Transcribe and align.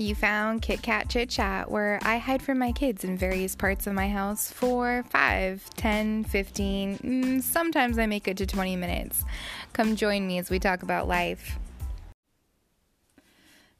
You 0.00 0.14
found 0.14 0.62
Kit 0.62 0.80
Kat 0.80 1.08
Chit 1.08 1.28
Chat, 1.28 1.72
where 1.72 1.98
I 2.02 2.18
hide 2.18 2.40
from 2.40 2.56
my 2.56 2.70
kids 2.70 3.02
in 3.02 3.18
various 3.18 3.56
parts 3.56 3.88
of 3.88 3.94
my 3.94 4.08
house 4.08 4.48
for 4.48 5.04
5, 5.10 5.70
10, 5.74 6.22
15, 6.22 6.98
mm, 6.98 7.42
sometimes 7.42 7.98
I 7.98 8.06
make 8.06 8.28
it 8.28 8.36
to 8.36 8.46
20 8.46 8.76
minutes. 8.76 9.24
Come 9.72 9.96
join 9.96 10.24
me 10.24 10.38
as 10.38 10.50
we 10.50 10.60
talk 10.60 10.84
about 10.84 11.08
life. 11.08 11.58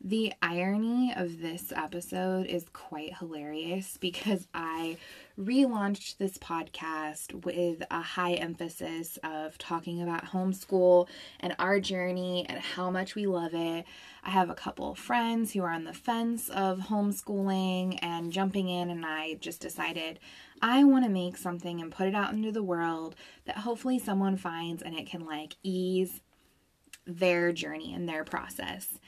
The 0.09 0.32
irony 0.40 1.12
of 1.14 1.43
this 1.43 1.70
episode 1.70 2.46
is 2.46 2.64
quite 2.72 3.18
hilarious 3.18 3.98
because 3.98 4.48
I 4.54 4.96
relaunched 5.38 6.16
this 6.16 6.38
podcast 6.38 7.45
with 7.45 7.82
a 7.91 8.00
high 8.00 8.32
emphasis 8.32 9.18
of 9.23 9.59
talking 9.59 10.00
about 10.00 10.24
homeschool 10.24 11.09
and 11.41 11.55
our 11.59 11.78
journey 11.78 12.47
and 12.48 12.59
how 12.59 12.91
much 12.91 13.16
we 13.16 13.27
love 13.27 13.52
it. 13.52 13.84
I 14.24 14.30
have 14.30 14.48
a 14.48 14.55
couple 14.55 14.95
friends 14.95 15.52
who 15.52 15.62
are 15.62 15.73
on 15.73 15.84
the 15.84 15.92
fence 15.92 16.48
of 16.48 16.78
homeschooling 16.78 17.98
and 18.00 18.33
jumping 18.33 18.70
in, 18.70 18.88
and 18.88 19.05
I 19.05 19.34
just 19.34 19.61
decided 19.61 20.20
I 20.62 20.84
want 20.84 21.05
to 21.05 21.11
make 21.11 21.36
something 21.36 21.83
and 21.83 21.92
put 21.92 22.09
it 22.09 22.14
out 22.14 22.33
into 22.33 22.50
the 22.50 22.62
world 22.62 23.14
that 23.45 23.59
hopefully 23.59 23.98
someone 23.98 24.38
finds 24.38 24.83
and 24.83 24.98
it 24.98 25.06
can 25.06 25.27
like 25.27 25.56
ease 25.62 26.22
their 27.06 27.52
journey 27.52 27.92
and 27.92 28.09
their 28.09 28.25
process. 28.25 28.98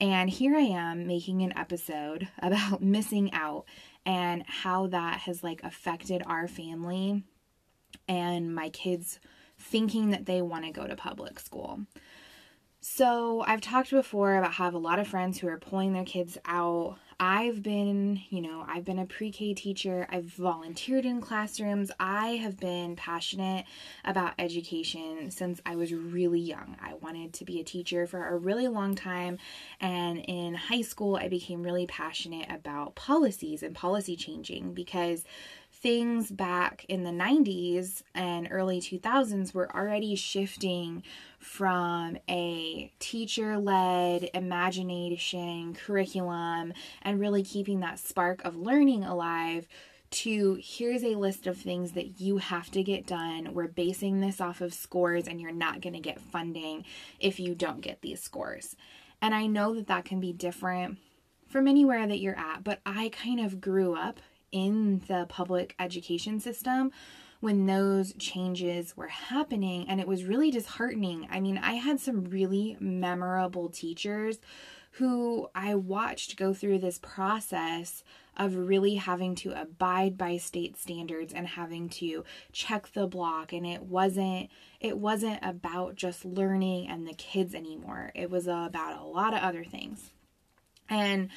And 0.00 0.30
here 0.30 0.56
I 0.56 0.62
am 0.62 1.06
making 1.06 1.42
an 1.42 1.56
episode 1.56 2.28
about 2.38 2.82
missing 2.82 3.32
out 3.32 3.64
and 4.06 4.44
how 4.46 4.86
that 4.88 5.20
has 5.20 5.42
like 5.42 5.62
affected 5.62 6.22
our 6.26 6.48
family 6.48 7.24
and 8.06 8.54
my 8.54 8.68
kids 8.70 9.18
thinking 9.58 10.10
that 10.10 10.26
they 10.26 10.40
want 10.40 10.64
to 10.64 10.70
go 10.70 10.86
to 10.86 10.94
public 10.94 11.40
school. 11.40 11.80
So, 12.80 13.42
I've 13.44 13.60
talked 13.60 13.90
before 13.90 14.36
about 14.36 14.54
have 14.54 14.72
a 14.72 14.78
lot 14.78 15.00
of 15.00 15.08
friends 15.08 15.38
who 15.38 15.48
are 15.48 15.58
pulling 15.58 15.92
their 15.92 16.04
kids 16.04 16.38
out 16.44 16.96
I've 17.20 17.64
been, 17.64 18.20
you 18.30 18.40
know, 18.40 18.64
I've 18.68 18.84
been 18.84 19.00
a 19.00 19.06
pre 19.06 19.32
K 19.32 19.52
teacher, 19.52 20.06
I've 20.08 20.26
volunteered 20.26 21.04
in 21.04 21.20
classrooms, 21.20 21.90
I 21.98 22.36
have 22.36 22.58
been 22.58 22.94
passionate 22.94 23.64
about 24.04 24.34
education 24.38 25.32
since 25.32 25.60
I 25.66 25.74
was 25.74 25.92
really 25.92 26.38
young. 26.38 26.76
I 26.80 26.94
wanted 26.94 27.32
to 27.34 27.44
be 27.44 27.58
a 27.58 27.64
teacher 27.64 28.06
for 28.06 28.28
a 28.28 28.36
really 28.36 28.68
long 28.68 28.94
time, 28.94 29.38
and 29.80 30.18
in 30.18 30.54
high 30.54 30.82
school, 30.82 31.16
I 31.16 31.26
became 31.26 31.64
really 31.64 31.88
passionate 31.88 32.46
about 32.52 32.94
policies 32.94 33.64
and 33.64 33.74
policy 33.74 34.14
changing 34.14 34.74
because 34.74 35.24
things 35.72 36.30
back 36.30 36.84
in 36.88 37.04
the 37.04 37.10
90s 37.10 38.02
and 38.14 38.48
early 38.50 38.80
2000s 38.80 39.54
were 39.54 39.74
already 39.74 40.16
shifting 40.16 41.02
from 41.38 42.18
a 42.28 42.92
teacher 42.98 43.56
led 43.58 44.28
imagination 44.34 45.72
curriculum 45.74 46.72
and 47.08 47.18
really 47.18 47.42
keeping 47.42 47.80
that 47.80 47.98
spark 47.98 48.44
of 48.44 48.54
learning 48.54 49.02
alive 49.02 49.66
to 50.10 50.58
here's 50.62 51.02
a 51.02 51.14
list 51.16 51.46
of 51.46 51.56
things 51.56 51.92
that 51.92 52.20
you 52.20 52.36
have 52.36 52.70
to 52.70 52.82
get 52.82 53.06
done. 53.06 53.54
We're 53.54 53.66
basing 53.66 54.20
this 54.20 54.40
off 54.40 54.60
of 54.60 54.74
scores, 54.74 55.26
and 55.26 55.40
you're 55.40 55.50
not 55.50 55.80
going 55.80 55.94
to 55.94 56.00
get 56.00 56.20
funding 56.20 56.84
if 57.18 57.40
you 57.40 57.54
don't 57.54 57.80
get 57.80 58.02
these 58.02 58.22
scores. 58.22 58.76
And 59.22 59.34
I 59.34 59.46
know 59.46 59.74
that 59.74 59.86
that 59.86 60.04
can 60.04 60.20
be 60.20 60.32
different 60.32 60.98
from 61.48 61.66
anywhere 61.66 62.06
that 62.06 62.20
you're 62.20 62.38
at, 62.38 62.62
but 62.62 62.80
I 62.84 63.08
kind 63.08 63.40
of 63.40 63.60
grew 63.60 63.94
up 63.94 64.20
in 64.52 65.02
the 65.08 65.26
public 65.30 65.74
education 65.78 66.40
system 66.40 66.90
when 67.40 67.66
those 67.66 68.12
changes 68.18 68.96
were 68.96 69.08
happening 69.08 69.88
and 69.88 70.00
it 70.00 70.08
was 70.08 70.24
really 70.24 70.50
disheartening. 70.50 71.26
I 71.30 71.40
mean, 71.40 71.56
I 71.56 71.74
had 71.74 72.00
some 72.00 72.24
really 72.24 72.76
memorable 72.80 73.68
teachers 73.68 74.38
who 74.92 75.48
I 75.54 75.74
watched 75.74 76.36
go 76.36 76.52
through 76.52 76.78
this 76.78 76.98
process 76.98 78.02
of 78.36 78.56
really 78.56 78.94
having 78.94 79.34
to 79.36 79.60
abide 79.60 80.16
by 80.16 80.36
state 80.36 80.76
standards 80.76 81.32
and 81.32 81.46
having 81.46 81.88
to 81.88 82.24
check 82.52 82.92
the 82.92 83.06
block 83.06 83.52
and 83.52 83.66
it 83.66 83.82
wasn't 83.82 84.48
it 84.80 84.96
wasn't 84.96 85.40
about 85.42 85.96
just 85.96 86.24
learning 86.24 86.88
and 86.88 87.06
the 87.06 87.14
kids 87.14 87.54
anymore. 87.54 88.12
It 88.14 88.30
was 88.30 88.46
about 88.46 89.00
a 89.00 89.04
lot 89.04 89.34
of 89.34 89.40
other 89.40 89.64
things. 89.64 90.10
And 90.88 91.30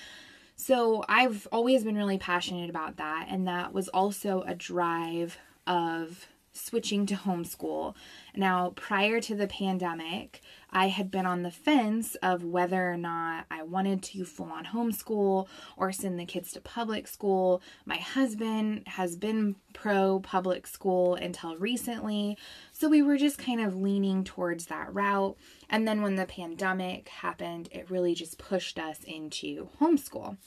so 0.56 1.04
I've 1.10 1.48
always 1.52 1.84
been 1.84 1.98
really 1.98 2.20
passionate 2.20 2.70
about 2.70 2.98
that. 2.98 3.28
And 3.30 3.48
that 3.48 3.74
was 3.74 3.88
also 3.90 4.44
a 4.46 4.54
drive 4.54 5.38
of 5.66 6.28
switching 6.54 7.06
to 7.08 7.16
homeschool. 7.16 7.96
Now, 8.36 8.74
prior 8.76 9.20
to 9.22 9.36
the 9.36 9.48
pandemic, 9.48 10.42
I 10.70 10.88
had 10.88 11.12
been 11.12 11.26
on 11.26 11.44
the 11.44 11.52
fence 11.52 12.16
of 12.16 12.44
whether 12.44 12.92
or 12.92 12.98
not 12.98 13.46
I 13.52 13.64
wanted 13.64 14.04
to 14.04 14.26
full 14.26 14.52
on 14.52 14.66
homeschool 14.66 15.48
or 15.76 15.92
send 15.92 16.20
the 16.20 16.26
kids 16.26 16.52
to 16.54 16.62
public 16.62 17.08
school. 17.08 17.62
My 17.86 17.98
husband 17.98 18.84
has 18.88 19.16
been 19.16 19.56
pro 19.74 20.20
public 20.20 20.68
school 20.68 21.16
until 21.16 21.58
recently, 21.58 22.38
so 22.72 22.88
we 22.88 23.02
were 23.02 23.18
just 23.18 23.38
kind 23.38 23.62
of 23.62 23.76
leaning 23.76 24.24
towards 24.24 24.68
that 24.68 24.94
route. 24.94 25.38
And 25.70 25.88
then 25.88 26.02
when 26.02 26.16
the 26.16 26.26
pandemic 26.26 27.10
happened, 27.10 27.70
it 27.72 27.90
really 27.90 28.16
just 28.16 28.38
pushed 28.38 28.80
us 28.80 29.00
into 29.06 29.70
homeschool. 29.82 30.38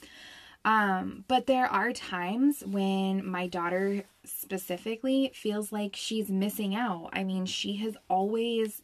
Um, 0.65 1.25
but 1.29 1.47
there 1.47 1.67
are 1.67 1.93
times 1.93 2.63
when 2.67 3.27
my 3.27 3.47
daughter 3.47 4.05
specifically 4.25 5.31
feels 5.35 5.73
like 5.73 5.95
she's 5.95 6.31
missing 6.31 6.75
out. 6.75 7.11
I 7.13 7.23
mean, 7.23 7.45
she 7.45 7.77
has 7.77 7.97
always 8.09 8.81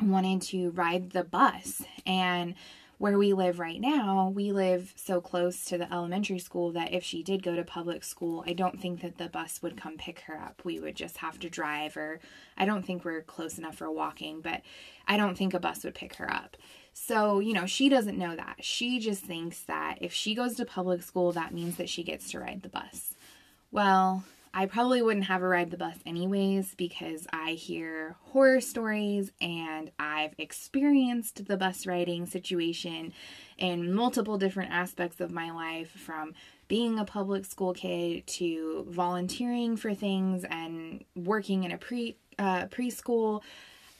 wanted 0.00 0.42
to 0.42 0.70
ride 0.70 1.10
the 1.10 1.24
bus 1.24 1.82
and 2.04 2.54
where 2.98 3.18
we 3.18 3.34
live 3.34 3.58
right 3.58 3.80
now, 3.80 4.32
we 4.34 4.52
live 4.52 4.94
so 4.96 5.20
close 5.20 5.66
to 5.66 5.76
the 5.76 5.92
elementary 5.92 6.38
school 6.38 6.72
that 6.72 6.94
if 6.94 7.04
she 7.04 7.22
did 7.22 7.42
go 7.42 7.54
to 7.54 7.62
public 7.62 8.02
school, 8.02 8.42
I 8.46 8.54
don't 8.54 8.80
think 8.80 9.02
that 9.02 9.18
the 9.18 9.28
bus 9.28 9.60
would 9.62 9.76
come 9.76 9.98
pick 9.98 10.20
her 10.20 10.36
up. 10.38 10.62
We 10.64 10.80
would 10.80 10.96
just 10.96 11.18
have 11.18 11.38
to 11.40 11.50
drive, 11.50 11.96
or 11.96 12.20
I 12.56 12.64
don't 12.64 12.86
think 12.86 13.04
we're 13.04 13.20
close 13.20 13.58
enough 13.58 13.76
for 13.76 13.90
walking, 13.90 14.40
but 14.40 14.62
I 15.06 15.18
don't 15.18 15.36
think 15.36 15.52
a 15.52 15.60
bus 15.60 15.84
would 15.84 15.94
pick 15.94 16.14
her 16.16 16.30
up. 16.32 16.56
So, 16.98 17.40
you 17.40 17.52
know, 17.52 17.66
she 17.66 17.90
doesn't 17.90 18.16
know 18.16 18.34
that. 18.34 18.56
She 18.60 18.98
just 18.98 19.22
thinks 19.22 19.60
that 19.64 19.98
if 20.00 20.14
she 20.14 20.34
goes 20.34 20.54
to 20.54 20.64
public 20.64 21.02
school, 21.02 21.30
that 21.32 21.52
means 21.52 21.76
that 21.76 21.90
she 21.90 22.02
gets 22.02 22.30
to 22.30 22.40
ride 22.40 22.62
the 22.62 22.70
bus. 22.70 23.12
Well, 23.70 24.24
I 24.54 24.64
probably 24.64 25.02
wouldn't 25.02 25.26
have 25.26 25.42
her 25.42 25.48
ride 25.50 25.70
the 25.70 25.76
bus 25.76 25.96
anyways 26.06 26.74
because 26.74 27.26
I 27.30 27.50
hear 27.50 28.16
horror 28.32 28.62
stories 28.62 29.30
and 29.42 29.90
I've 29.98 30.32
experienced 30.38 31.46
the 31.46 31.58
bus 31.58 31.86
riding 31.86 32.24
situation 32.24 33.12
in 33.58 33.92
multiple 33.92 34.38
different 34.38 34.72
aspects 34.72 35.20
of 35.20 35.30
my 35.30 35.50
life 35.50 35.90
from 35.90 36.32
being 36.66 36.98
a 36.98 37.04
public 37.04 37.44
school 37.44 37.74
kid 37.74 38.26
to 38.26 38.86
volunteering 38.88 39.76
for 39.76 39.92
things 39.92 40.46
and 40.48 41.04
working 41.14 41.64
in 41.64 41.72
a 41.72 41.78
pre 41.78 42.16
uh, 42.38 42.64
preschool. 42.66 43.42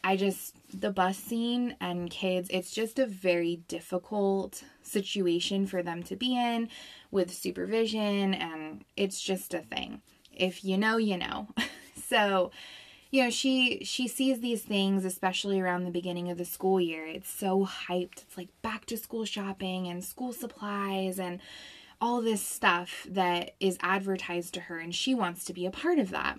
I 0.05 0.17
just 0.17 0.55
the 0.73 0.91
bus 0.91 1.17
scene 1.17 1.77
and 1.81 2.11
kids, 2.11 2.49
it's 2.51 2.71
just 2.71 2.99
a 2.99 3.07
very 3.07 3.57
difficult 3.69 4.63
situation 4.83 5.67
for 5.67 5.83
them 5.83 6.03
to 6.05 6.17
be 6.17 6.37
in 6.37 6.69
with 7.11 7.35
supervision 7.35 8.35
and 8.35 8.85
it's 8.97 9.21
just 9.21 9.53
a 9.53 9.61
thing 9.61 10.03
if 10.37 10.65
you 10.65 10.79
know, 10.79 10.99
you 10.99 11.17
know. 11.17 11.49
so, 12.09 12.51
you 13.11 13.25
know, 13.25 13.31
she 13.31 13.85
she 13.85 14.07
sees 14.07 14.41
these 14.41 14.63
things 14.63 15.05
especially 15.05 15.61
around 15.61 15.85
the 15.85 15.91
beginning 15.91 16.31
of 16.31 16.39
the 16.39 16.45
school 16.45 16.81
year. 16.81 17.07
It's 17.07 17.31
so 17.31 17.67
hyped. 17.67 18.23
It's 18.23 18.37
like 18.37 18.51
back 18.63 18.87
to 18.87 18.97
school 18.97 19.25
shopping 19.25 19.89
and 19.89 20.05
school 20.05 20.33
supplies 20.33 21.19
and 21.19 21.41
all 22.01 22.21
this 22.21 22.43
stuff 22.43 23.07
that 23.09 23.55
is 23.59 23.79
advertised 23.81 24.53
to 24.55 24.61
her 24.61 24.79
and 24.79 24.95
she 24.95 25.15
wants 25.15 25.45
to 25.47 25.55
be 25.55 25.65
a 25.65 25.71
part 25.71 25.99
of 25.99 26.11
that, 26.11 26.39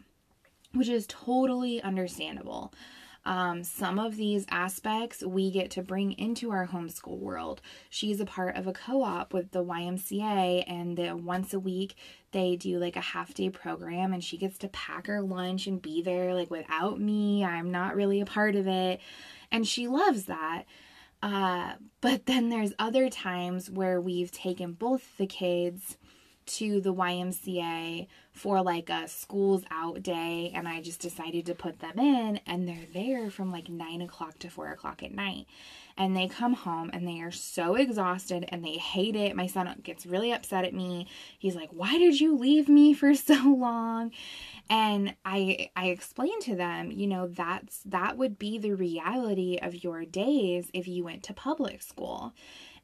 which 0.74 0.88
is 0.88 1.08
totally 1.08 1.82
understandable. 1.82 2.72
Um, 3.28 3.66
some 3.66 4.00
of 4.00 4.16
these 4.16 4.46
aspects 4.50 5.22
we 5.22 5.52
get 5.52 5.70
to 5.72 5.82
bring 5.82 6.14
into 6.14 6.50
our 6.52 6.66
homeschool 6.66 7.20
world. 7.20 7.60
She's 7.90 8.22
a 8.22 8.26
part 8.26 8.56
of 8.56 8.68
a 8.68 8.72
co 8.72 9.04
op 9.04 9.34
with 9.34 9.52
the 9.52 9.66
YMCA, 9.66 10.64
and 10.66 10.98
the, 10.98 11.14
once 11.14 11.54
a 11.54 11.60
week 11.60 11.96
they 12.32 12.56
do 12.56 12.80
like 12.80 12.96
a 12.96 13.02
half 13.02 13.34
day 13.34 13.50
program, 13.50 14.14
and 14.14 14.24
she 14.24 14.38
gets 14.38 14.58
to 14.60 14.70
pack 14.70 15.08
her 15.08 15.22
lunch 15.22 15.68
and 15.68 15.82
be 15.82 16.02
there 16.02 16.34
like 16.34 16.50
without 16.50 17.02
me. 17.02 17.44
I'm 17.44 17.70
not 17.70 17.98
really 17.98 18.22
a 18.22 18.26
part 18.26 18.56
of 18.56 18.66
it, 18.66 19.02
and 19.52 19.68
she 19.68 19.90
loves 19.90 20.24
that. 20.28 20.64
Uh, 21.22 21.74
but 22.00 22.28
then 22.28 22.48
there's 22.48 22.74
other 22.80 23.10
times 23.10 23.70
where 23.70 24.00
we've 24.00 24.32
taken 24.32 24.72
both 24.72 25.18
the 25.18 25.28
kids 25.28 25.98
to 26.48 26.82
the 26.82 26.94
YMCA 26.94 28.08
for 28.32 28.62
like 28.62 28.90
a 28.90 29.08
schools 29.08 29.64
out 29.72 30.04
day, 30.04 30.52
and 30.54 30.68
I 30.68 30.82
just 30.82 31.00
decided 31.00 31.46
to 31.48 31.56
put 31.56 31.80
them 31.80 32.00
in, 32.00 32.40
and 32.46 32.68
they're 32.68 32.88
there 32.94 33.30
from 33.30 33.52
like 33.52 33.70
nine 33.70 34.02
o'clock 34.02 34.40
to 34.40 34.50
four 34.50 34.72
o'clock 34.72 35.04
at 35.04 35.14
night. 35.14 35.46
And 36.00 36.16
they 36.16 36.28
come 36.28 36.54
home 36.54 36.92
and 36.94 37.08
they 37.08 37.22
are 37.22 37.32
so 37.32 37.74
exhausted 37.74 38.46
and 38.50 38.64
they 38.64 38.74
hate 38.74 39.16
it. 39.16 39.36
My 39.36 39.48
son 39.48 39.68
gets 39.82 40.06
really 40.06 40.32
upset 40.32 40.64
at 40.64 40.74
me. 40.74 41.08
He's 41.40 41.56
like, 41.56 41.70
Why 41.72 41.98
did 41.98 42.22
you 42.22 42.38
leave 42.38 42.70
me 42.70 42.94
for 42.94 43.16
so 43.16 43.34
long? 43.34 44.12
And 44.70 45.16
I 45.26 45.72
I 45.76 45.88
explained 45.88 46.44
to 46.44 46.56
them, 46.56 46.92
you 46.92 47.08
know, 47.08 47.28
that's 47.28 47.82
that 47.86 48.16
would 48.18 48.38
be 48.38 48.60
the 48.60 48.74
reality 48.74 49.58
of 49.60 49.84
your 49.84 50.06
days 50.06 50.70
if 50.74 50.88
you 50.88 51.04
went 51.04 51.24
to 51.24 51.34
public 51.34 51.82
school. 51.82 52.34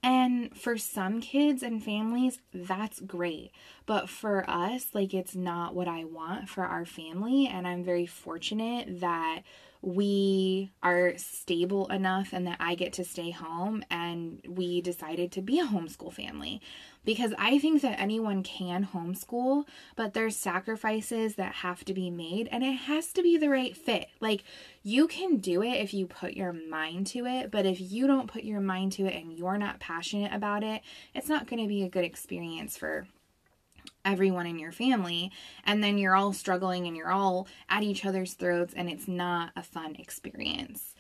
And 0.04 0.56
for 0.56 0.78
some 0.78 1.22
kids 1.22 1.64
and 1.64 1.82
families, 1.82 2.40
that's 2.54 3.00
great. 3.00 3.52
But 3.86 4.10
for 4.10 4.44
us, 4.50 4.88
like, 4.94 5.14
it's 5.14 5.34
not 5.34 5.74
what 5.74 5.88
I 5.88 6.04
want 6.04 6.50
for 6.50 6.66
our 6.66 6.86
family. 6.86 7.48
And 7.48 7.66
I'm 7.66 7.86
very 7.86 8.06
fortunate 8.06 9.00
that 9.00 9.44
we 9.82 10.72
are 10.82 11.14
stable 11.18 11.88
enough 11.88 12.30
and 12.32 12.48
that 12.48 12.58
I 12.60 12.76
get 12.76 12.94
to 12.94 13.04
stay 13.04 13.32
home 13.32 13.84
and 13.92 14.42
we 14.48 14.80
decided 14.80 15.34
to 15.34 15.42
be 15.42 15.60
a 15.60 15.66
homeschool 15.66 16.14
family 16.14 16.62
because 17.06 17.34
I 17.38 17.60
think 17.60 17.82
that 17.82 18.00
anyone 18.00 18.44
can 18.44 18.90
homeschool, 18.94 19.66
but 19.96 20.14
there's 20.14 20.36
sacrifices 20.36 21.36
that 21.36 21.56
have 21.56 21.84
to 21.86 21.94
be 21.94 22.10
made 22.10 22.48
and 22.52 22.64
it 22.64 22.74
has 22.74 23.12
to 23.14 23.24
be 23.24 23.38
the 23.38 23.50
right 23.50 23.76
fit. 23.76 24.08
Like 24.20 24.44
you 24.84 25.08
can 25.08 25.38
do 25.38 25.62
it 25.62 25.82
if 25.82 25.94
you 25.94 26.08
put 26.08 26.34
your 26.34 26.54
mind 26.54 27.08
to 27.08 27.26
it, 27.26 27.52
but 27.52 27.66
if 27.66 27.80
you 27.80 28.08
don't 28.08 28.32
put 28.32 28.44
your 28.44 28.62
mind 28.62 28.94
to 28.94 29.06
it 29.06 29.16
and 29.16 29.38
you're 29.38 29.58
not 29.58 29.80
passionate 29.80 30.34
about 30.34 30.64
it, 30.64 30.82
it's 31.14 31.30
not 31.30 31.48
going 31.48 31.62
to 31.62 31.68
be 31.68 31.84
a 31.84 31.90
good 31.90 32.06
experience 32.06 32.78
for 32.78 33.08
everyone 34.06 34.46
in 34.46 34.60
your 34.60 34.72
family 34.72 35.32
and 35.66 35.84
then 35.84 35.98
you're 35.98 36.16
all 36.16 36.34
struggling 36.34 36.88
and 36.88 36.98
you're 36.98 37.12
all 37.12 37.48
at 37.70 37.84
each 37.84 38.06
other's 38.06 38.34
throats 38.34 38.74
and 38.76 38.90
it's 38.90 39.08
not 39.08 39.52
a 39.56 39.64
fun 39.64 39.96
experience. 39.98 40.96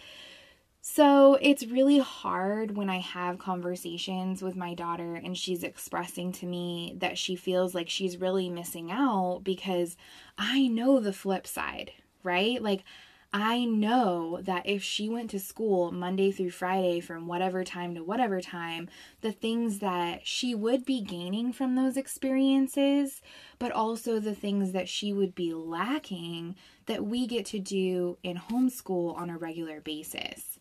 So 0.85 1.35
it's 1.35 1.65
really 1.65 1.99
hard 1.99 2.75
when 2.75 2.89
I 2.89 2.97
have 2.97 3.39
conversations 3.39 4.41
with 4.41 4.57
my 4.57 4.73
daughter 4.73 5.15
and 5.15 5.37
she's 5.37 5.63
expressing 5.63 6.33
to 6.33 6.45
me 6.45 6.95
that 6.97 7.17
she 7.17 7.37
feels 7.37 7.73
like 7.73 7.87
she's 7.89 8.19
really 8.19 8.49
missing 8.49 8.91
out 8.91 9.43
because 9.45 9.95
I 10.37 10.67
know 10.67 10.99
the 10.99 11.13
flip 11.13 11.47
side, 11.47 11.93
right? 12.21 12.61
Like 12.61 12.83
I 13.31 13.63
know 13.63 14.41
that 14.41 14.65
if 14.65 14.83
she 14.83 15.07
went 15.07 15.29
to 15.29 15.39
school 15.39 15.93
Monday 15.93 16.33
through 16.33 16.51
Friday 16.51 16.99
from 16.99 17.27
whatever 17.27 17.63
time 17.63 17.95
to 17.95 18.03
whatever 18.03 18.41
time, 18.41 18.89
the 19.21 19.31
things 19.31 19.79
that 19.79 20.27
she 20.27 20.53
would 20.53 20.83
be 20.83 20.99
gaining 20.99 21.53
from 21.53 21.75
those 21.75 21.95
experiences, 21.95 23.21
but 23.57 23.71
also 23.71 24.19
the 24.19 24.35
things 24.35 24.73
that 24.73 24.89
she 24.89 25.13
would 25.13 25.33
be 25.33 25.53
lacking 25.53 26.57
that 26.87 27.05
we 27.05 27.25
get 27.25 27.45
to 27.45 27.59
do 27.59 28.17
in 28.21 28.35
homeschool 28.35 29.15
on 29.15 29.29
a 29.29 29.37
regular 29.37 29.79
basis. 29.79 30.52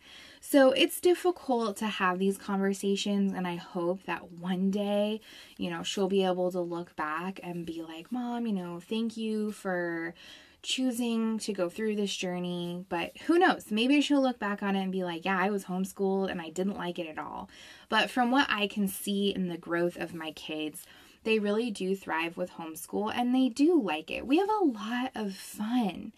So 0.44 0.72
it's 0.72 0.98
difficult 1.00 1.76
to 1.76 1.86
have 1.86 2.18
these 2.18 2.36
conversations, 2.36 3.32
and 3.32 3.46
I 3.46 3.54
hope 3.54 4.02
that 4.06 4.32
one 4.32 4.72
day, 4.72 5.20
you 5.56 5.70
know, 5.70 5.84
she'll 5.84 6.08
be 6.08 6.24
able 6.24 6.50
to 6.50 6.60
look 6.60 6.96
back 6.96 7.38
and 7.44 7.64
be 7.64 7.80
like, 7.80 8.10
Mom, 8.10 8.44
you 8.48 8.52
know, 8.52 8.80
thank 8.80 9.16
you 9.16 9.52
for 9.52 10.14
choosing 10.60 11.38
to 11.38 11.52
go 11.52 11.68
through 11.68 11.94
this 11.94 12.14
journey, 12.14 12.84
but 12.88 13.16
who 13.26 13.38
knows? 13.38 13.70
Maybe 13.70 14.00
she'll 14.00 14.20
look 14.20 14.40
back 14.40 14.64
on 14.64 14.74
it 14.74 14.82
and 14.82 14.90
be 14.90 15.04
like, 15.04 15.24
yeah, 15.24 15.38
I 15.38 15.50
was 15.50 15.66
homeschooled 15.66 16.28
and 16.28 16.42
I 16.42 16.50
didn't 16.50 16.76
like 16.76 16.98
it 16.98 17.06
at 17.06 17.18
all. 17.18 17.48
But 17.88 18.10
from 18.10 18.32
what 18.32 18.48
I 18.50 18.66
can 18.66 18.88
see 18.88 19.32
in 19.32 19.46
the 19.46 19.56
growth 19.56 19.96
of 19.96 20.12
my 20.12 20.32
kids, 20.32 20.84
they 21.22 21.38
really 21.38 21.70
do 21.70 21.94
thrive 21.94 22.36
with 22.36 22.54
homeschool 22.54 23.12
and 23.14 23.32
they 23.32 23.48
do 23.48 23.80
like 23.80 24.10
it. 24.10 24.26
We 24.26 24.38
have 24.38 24.50
a 24.50 24.64
lot 24.64 25.12
of 25.14 25.36
fun, 25.36 26.12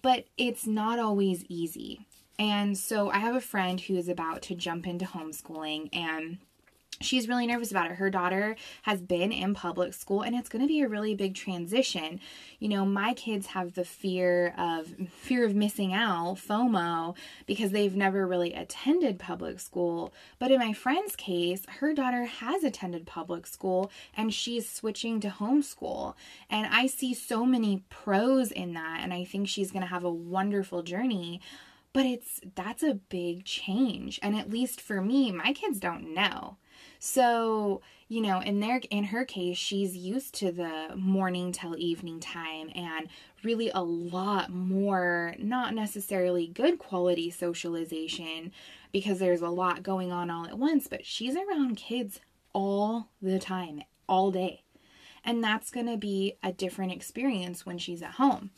but 0.00 0.26
it's 0.38 0.64
not 0.64 1.00
always 1.00 1.44
easy. 1.48 2.06
And 2.38 2.76
so 2.76 3.10
I 3.10 3.18
have 3.18 3.36
a 3.36 3.40
friend 3.40 3.80
who 3.80 3.96
is 3.96 4.08
about 4.08 4.42
to 4.42 4.54
jump 4.54 4.86
into 4.86 5.04
homeschooling 5.04 5.88
and 5.92 6.38
she's 7.00 7.28
really 7.28 7.46
nervous 7.46 7.70
about 7.70 7.90
it. 7.90 7.96
Her 7.96 8.10
daughter 8.10 8.56
has 8.82 9.00
been 9.00 9.32
in 9.32 9.54
public 9.54 9.94
school 9.94 10.22
and 10.22 10.34
it's 10.34 10.48
going 10.48 10.62
to 10.62 10.68
be 10.68 10.80
a 10.80 10.88
really 10.88 11.14
big 11.14 11.34
transition. 11.34 12.20
You 12.58 12.68
know, 12.68 12.84
my 12.84 13.14
kids 13.14 13.48
have 13.48 13.74
the 13.74 13.84
fear 13.84 14.54
of 14.56 14.94
fear 15.10 15.44
of 15.44 15.54
missing 15.54 15.92
out, 15.92 16.36
FOMO, 16.36 17.16
because 17.46 17.70
they've 17.70 17.94
never 17.94 18.26
really 18.26 18.52
attended 18.52 19.18
public 19.18 19.60
school. 19.60 20.12
But 20.38 20.50
in 20.50 20.58
my 20.58 20.72
friend's 20.72 21.16
case, 21.16 21.62
her 21.80 21.94
daughter 21.94 22.24
has 22.24 22.64
attended 22.64 23.06
public 23.06 23.46
school 23.46 23.90
and 24.16 24.32
she's 24.32 24.68
switching 24.68 25.20
to 25.20 25.28
homeschool. 25.28 26.14
And 26.48 26.66
I 26.66 26.86
see 26.86 27.14
so 27.14 27.44
many 27.44 27.84
pros 27.90 28.50
in 28.50 28.74
that 28.74 29.00
and 29.02 29.12
I 29.12 29.24
think 29.24 29.48
she's 29.48 29.70
going 29.70 29.82
to 29.82 29.88
have 29.88 30.04
a 30.04 30.10
wonderful 30.10 30.82
journey 30.82 31.40
but 31.94 32.04
it's 32.04 32.40
that's 32.54 32.82
a 32.82 32.94
big 33.08 33.44
change 33.46 34.20
and 34.22 34.36
at 34.36 34.50
least 34.50 34.80
for 34.80 35.00
me 35.00 35.32
my 35.32 35.54
kids 35.54 35.80
don't 35.80 36.12
know 36.12 36.58
so, 36.98 37.82
you 38.08 38.22
know, 38.22 38.40
in 38.40 38.60
their 38.60 38.80
in 38.90 39.04
her 39.04 39.26
case, 39.26 39.58
she's 39.58 39.94
used 39.94 40.34
to 40.36 40.50
the 40.50 40.96
morning 40.96 41.52
till 41.52 41.76
evening 41.76 42.18
time 42.18 42.70
and 42.74 43.08
really 43.42 43.70
a 43.74 43.82
lot 43.82 44.50
more 44.50 45.34
not 45.38 45.74
necessarily 45.74 46.46
good 46.46 46.78
quality 46.78 47.30
socialization 47.30 48.52
because 48.90 49.18
there's 49.18 49.42
a 49.42 49.50
lot 49.50 49.82
going 49.82 50.12
on 50.12 50.30
all 50.30 50.46
at 50.46 50.58
once, 50.58 50.86
but 50.86 51.04
she's 51.04 51.36
around 51.36 51.76
kids 51.76 52.20
all 52.54 53.10
the 53.20 53.38
time, 53.38 53.82
all 54.08 54.30
day. 54.30 54.62
And 55.26 55.44
that's 55.44 55.70
going 55.70 55.86
to 55.88 55.98
be 55.98 56.38
a 56.42 56.52
different 56.52 56.92
experience 56.92 57.66
when 57.66 57.76
she's 57.76 58.00
at 58.00 58.12
home. 58.12 58.50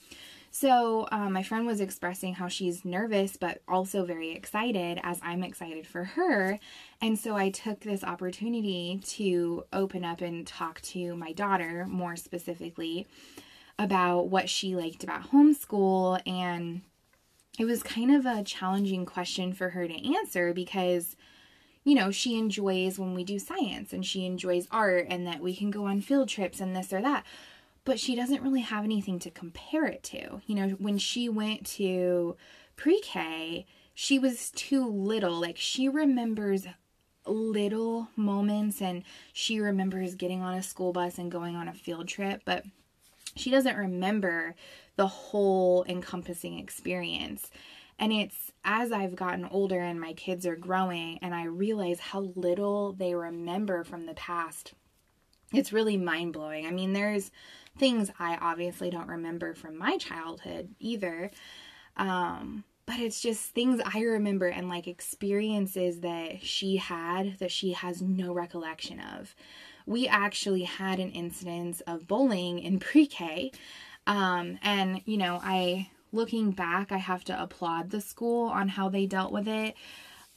So, 0.58 1.06
um, 1.12 1.34
my 1.34 1.42
friend 1.42 1.66
was 1.66 1.82
expressing 1.82 2.32
how 2.32 2.48
she's 2.48 2.82
nervous 2.82 3.36
but 3.36 3.60
also 3.68 4.06
very 4.06 4.30
excited, 4.30 4.98
as 5.02 5.20
I'm 5.22 5.44
excited 5.44 5.86
for 5.86 6.04
her. 6.04 6.58
And 6.98 7.18
so, 7.18 7.36
I 7.36 7.50
took 7.50 7.80
this 7.80 8.02
opportunity 8.02 8.98
to 9.08 9.64
open 9.70 10.02
up 10.02 10.22
and 10.22 10.46
talk 10.46 10.80
to 10.80 11.14
my 11.14 11.32
daughter 11.32 11.84
more 11.86 12.16
specifically 12.16 13.06
about 13.78 14.28
what 14.28 14.48
she 14.48 14.74
liked 14.74 15.04
about 15.04 15.30
homeschool. 15.30 16.22
And 16.26 16.80
it 17.58 17.66
was 17.66 17.82
kind 17.82 18.14
of 18.14 18.24
a 18.24 18.42
challenging 18.42 19.04
question 19.04 19.52
for 19.52 19.68
her 19.68 19.86
to 19.86 20.16
answer 20.16 20.54
because 20.54 21.16
you 21.84 21.94
know, 21.94 22.10
she 22.10 22.36
enjoys 22.36 22.98
when 22.98 23.14
we 23.14 23.22
do 23.22 23.38
science 23.38 23.92
and 23.92 24.04
she 24.04 24.26
enjoys 24.26 24.66
art 24.72 25.06
and 25.08 25.24
that 25.24 25.40
we 25.40 25.54
can 25.54 25.70
go 25.70 25.84
on 25.84 26.00
field 26.00 26.28
trips 26.28 26.60
and 26.60 26.74
this 26.74 26.92
or 26.92 27.00
that 27.00 27.24
but 27.86 28.00
she 28.00 28.16
doesn't 28.16 28.42
really 28.42 28.60
have 28.60 28.84
anything 28.84 29.18
to 29.20 29.30
compare 29.30 29.86
it 29.86 30.02
to. 30.02 30.42
You 30.46 30.54
know, 30.56 30.68
when 30.70 30.98
she 30.98 31.30
went 31.30 31.64
to 31.76 32.36
pre 32.74 33.00
K, 33.00 33.64
she 33.94 34.18
was 34.18 34.50
too 34.50 34.86
little. 34.86 35.40
Like, 35.40 35.56
she 35.56 35.88
remembers 35.88 36.66
little 37.24 38.08
moments 38.16 38.82
and 38.82 39.04
she 39.32 39.60
remembers 39.60 40.16
getting 40.16 40.42
on 40.42 40.54
a 40.54 40.62
school 40.62 40.92
bus 40.92 41.16
and 41.16 41.30
going 41.30 41.56
on 41.56 41.68
a 41.68 41.72
field 41.72 42.08
trip, 42.08 42.42
but 42.44 42.64
she 43.36 43.50
doesn't 43.50 43.76
remember 43.76 44.54
the 44.96 45.06
whole 45.06 45.84
encompassing 45.88 46.58
experience. 46.58 47.50
And 47.98 48.12
it's 48.12 48.52
as 48.64 48.90
I've 48.92 49.16
gotten 49.16 49.44
older 49.44 49.80
and 49.80 50.00
my 50.00 50.12
kids 50.12 50.44
are 50.44 50.56
growing 50.56 51.18
and 51.22 51.34
I 51.34 51.44
realize 51.44 52.00
how 52.00 52.32
little 52.34 52.92
they 52.92 53.14
remember 53.14 53.84
from 53.84 54.06
the 54.06 54.14
past. 54.14 54.74
It's 55.52 55.72
really 55.72 55.96
mind 55.96 56.32
blowing. 56.32 56.66
I 56.66 56.70
mean, 56.70 56.92
there's 56.92 57.30
things 57.78 58.10
I 58.18 58.36
obviously 58.40 58.90
don't 58.90 59.08
remember 59.08 59.54
from 59.54 59.76
my 59.78 59.96
childhood 59.98 60.74
either. 60.78 61.30
Um, 61.96 62.64
but 62.86 63.00
it's 63.00 63.20
just 63.20 63.50
things 63.50 63.80
I 63.84 64.00
remember 64.00 64.46
and 64.46 64.68
like 64.68 64.86
experiences 64.86 66.00
that 66.00 66.42
she 66.42 66.76
had 66.76 67.38
that 67.40 67.50
she 67.50 67.72
has 67.72 68.00
no 68.00 68.32
recollection 68.32 69.00
of. 69.00 69.34
We 69.86 70.06
actually 70.06 70.62
had 70.62 71.00
an 71.00 71.10
incidence 71.10 71.80
of 71.82 72.06
bullying 72.06 72.60
in 72.60 72.78
pre 72.80 73.06
K. 73.06 73.50
Um, 74.06 74.58
and, 74.62 75.02
you 75.04 75.16
know, 75.16 75.40
I, 75.42 75.90
looking 76.12 76.52
back, 76.52 76.92
I 76.92 76.98
have 76.98 77.24
to 77.24 77.42
applaud 77.42 77.90
the 77.90 78.00
school 78.00 78.48
on 78.48 78.68
how 78.68 78.88
they 78.88 79.06
dealt 79.06 79.32
with 79.32 79.48
it. 79.48 79.74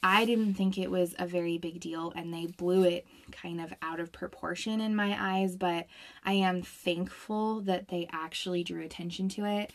I 0.02 0.24
didn't 0.24 0.54
think 0.54 0.78
it 0.78 0.90
was 0.90 1.14
a 1.18 1.26
very 1.26 1.58
big 1.58 1.80
deal 1.80 2.12
and 2.16 2.32
they 2.32 2.46
blew 2.46 2.84
it 2.84 3.06
kind 3.32 3.60
of 3.60 3.72
out 3.82 4.00
of 4.00 4.12
proportion 4.12 4.80
in 4.80 4.96
my 4.96 5.16
eyes, 5.18 5.56
but 5.56 5.86
I 6.24 6.32
am 6.32 6.62
thankful 6.62 7.60
that 7.62 7.88
they 7.88 8.08
actually 8.12 8.64
drew 8.64 8.82
attention 8.82 9.28
to 9.30 9.44
it. 9.44 9.72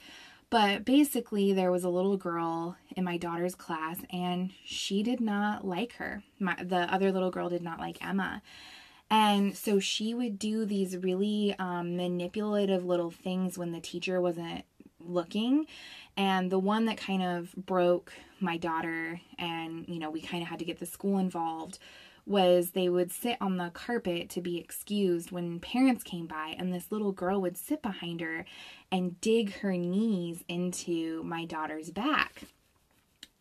But 0.49 0.85
basically, 0.85 1.53
there 1.53 1.71
was 1.71 1.83
a 1.83 1.89
little 1.89 2.17
girl 2.17 2.77
in 2.95 3.03
my 3.03 3.17
daughter's 3.17 3.55
class, 3.55 3.97
and 4.11 4.53
she 4.63 5.01
did 5.01 5.19
not 5.19 5.65
like 5.65 5.93
her. 5.93 6.23
My, 6.39 6.55
the 6.63 6.93
other 6.93 7.11
little 7.11 7.31
girl 7.31 7.49
did 7.49 7.63
not 7.63 7.79
like 7.79 8.03
Emma. 8.05 8.41
And 9.09 9.55
so 9.55 9.79
she 9.79 10.13
would 10.13 10.39
do 10.39 10.65
these 10.65 10.97
really 10.97 11.55
um, 11.59 11.97
manipulative 11.97 12.85
little 12.85 13.11
things 13.11 13.57
when 13.57 13.71
the 13.71 13.79
teacher 13.79 14.21
wasn't 14.21 14.65
looking. 15.07 15.67
And 16.17 16.51
the 16.51 16.59
one 16.59 16.85
that 16.85 16.97
kind 16.97 17.23
of 17.23 17.53
broke 17.55 18.13
my 18.39 18.57
daughter, 18.57 19.19
and 19.37 19.87
you 19.87 19.99
know, 19.99 20.09
we 20.09 20.21
kind 20.21 20.43
of 20.43 20.49
had 20.49 20.59
to 20.59 20.65
get 20.65 20.79
the 20.79 20.85
school 20.85 21.17
involved, 21.17 21.79
was 22.25 22.71
they 22.71 22.89
would 22.89 23.11
sit 23.11 23.37
on 23.39 23.57
the 23.57 23.69
carpet 23.69 24.29
to 24.31 24.41
be 24.41 24.57
excused 24.57 25.31
when 25.31 25.59
parents 25.59 26.03
came 26.03 26.25
by, 26.25 26.55
and 26.57 26.73
this 26.73 26.91
little 26.91 27.11
girl 27.11 27.41
would 27.41 27.57
sit 27.57 27.81
behind 27.81 28.21
her 28.21 28.45
and 28.91 29.19
dig 29.21 29.53
her 29.57 29.73
knees 29.73 30.43
into 30.47 31.21
my 31.23 31.45
daughter's 31.45 31.91
back. 31.91 32.43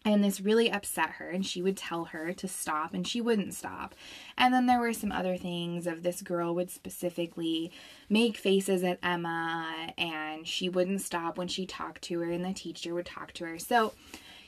And 0.06 0.23
this 0.23 0.40
really 0.40 0.70
upset 0.70 1.12
her, 1.12 1.30
and 1.30 1.46
she 1.46 1.62
would 1.62 1.78
tell 1.78 2.06
her 2.06 2.34
to 2.34 2.46
stop, 2.46 2.92
and 2.92 3.08
she 3.08 3.23
wouldn't 3.23 3.54
stop. 3.54 3.94
And 4.37 4.52
then 4.52 4.66
there 4.66 4.80
were 4.80 4.92
some 4.92 5.11
other 5.11 5.38
things 5.38 5.87
of 5.87 6.02
this 6.02 6.20
girl 6.20 6.54
would 6.54 6.70
specifically 6.70 7.73
make 8.11 8.37
faces 8.37 8.84
at 8.84 8.99
Emma, 9.02 9.92
and 9.96 10.46
she 10.46 10.68
wouldn't 10.68 11.00
stop 11.00 11.38
when 11.38 11.49
she 11.49 11.64
talked 11.64 12.02
to 12.02 12.20
her, 12.20 12.30
and 12.30 12.44
the 12.44 12.52
teacher 12.52 12.92
would 12.92 13.06
talk 13.06 13.32
to 13.32 13.46
her. 13.46 13.58
So 13.58 13.94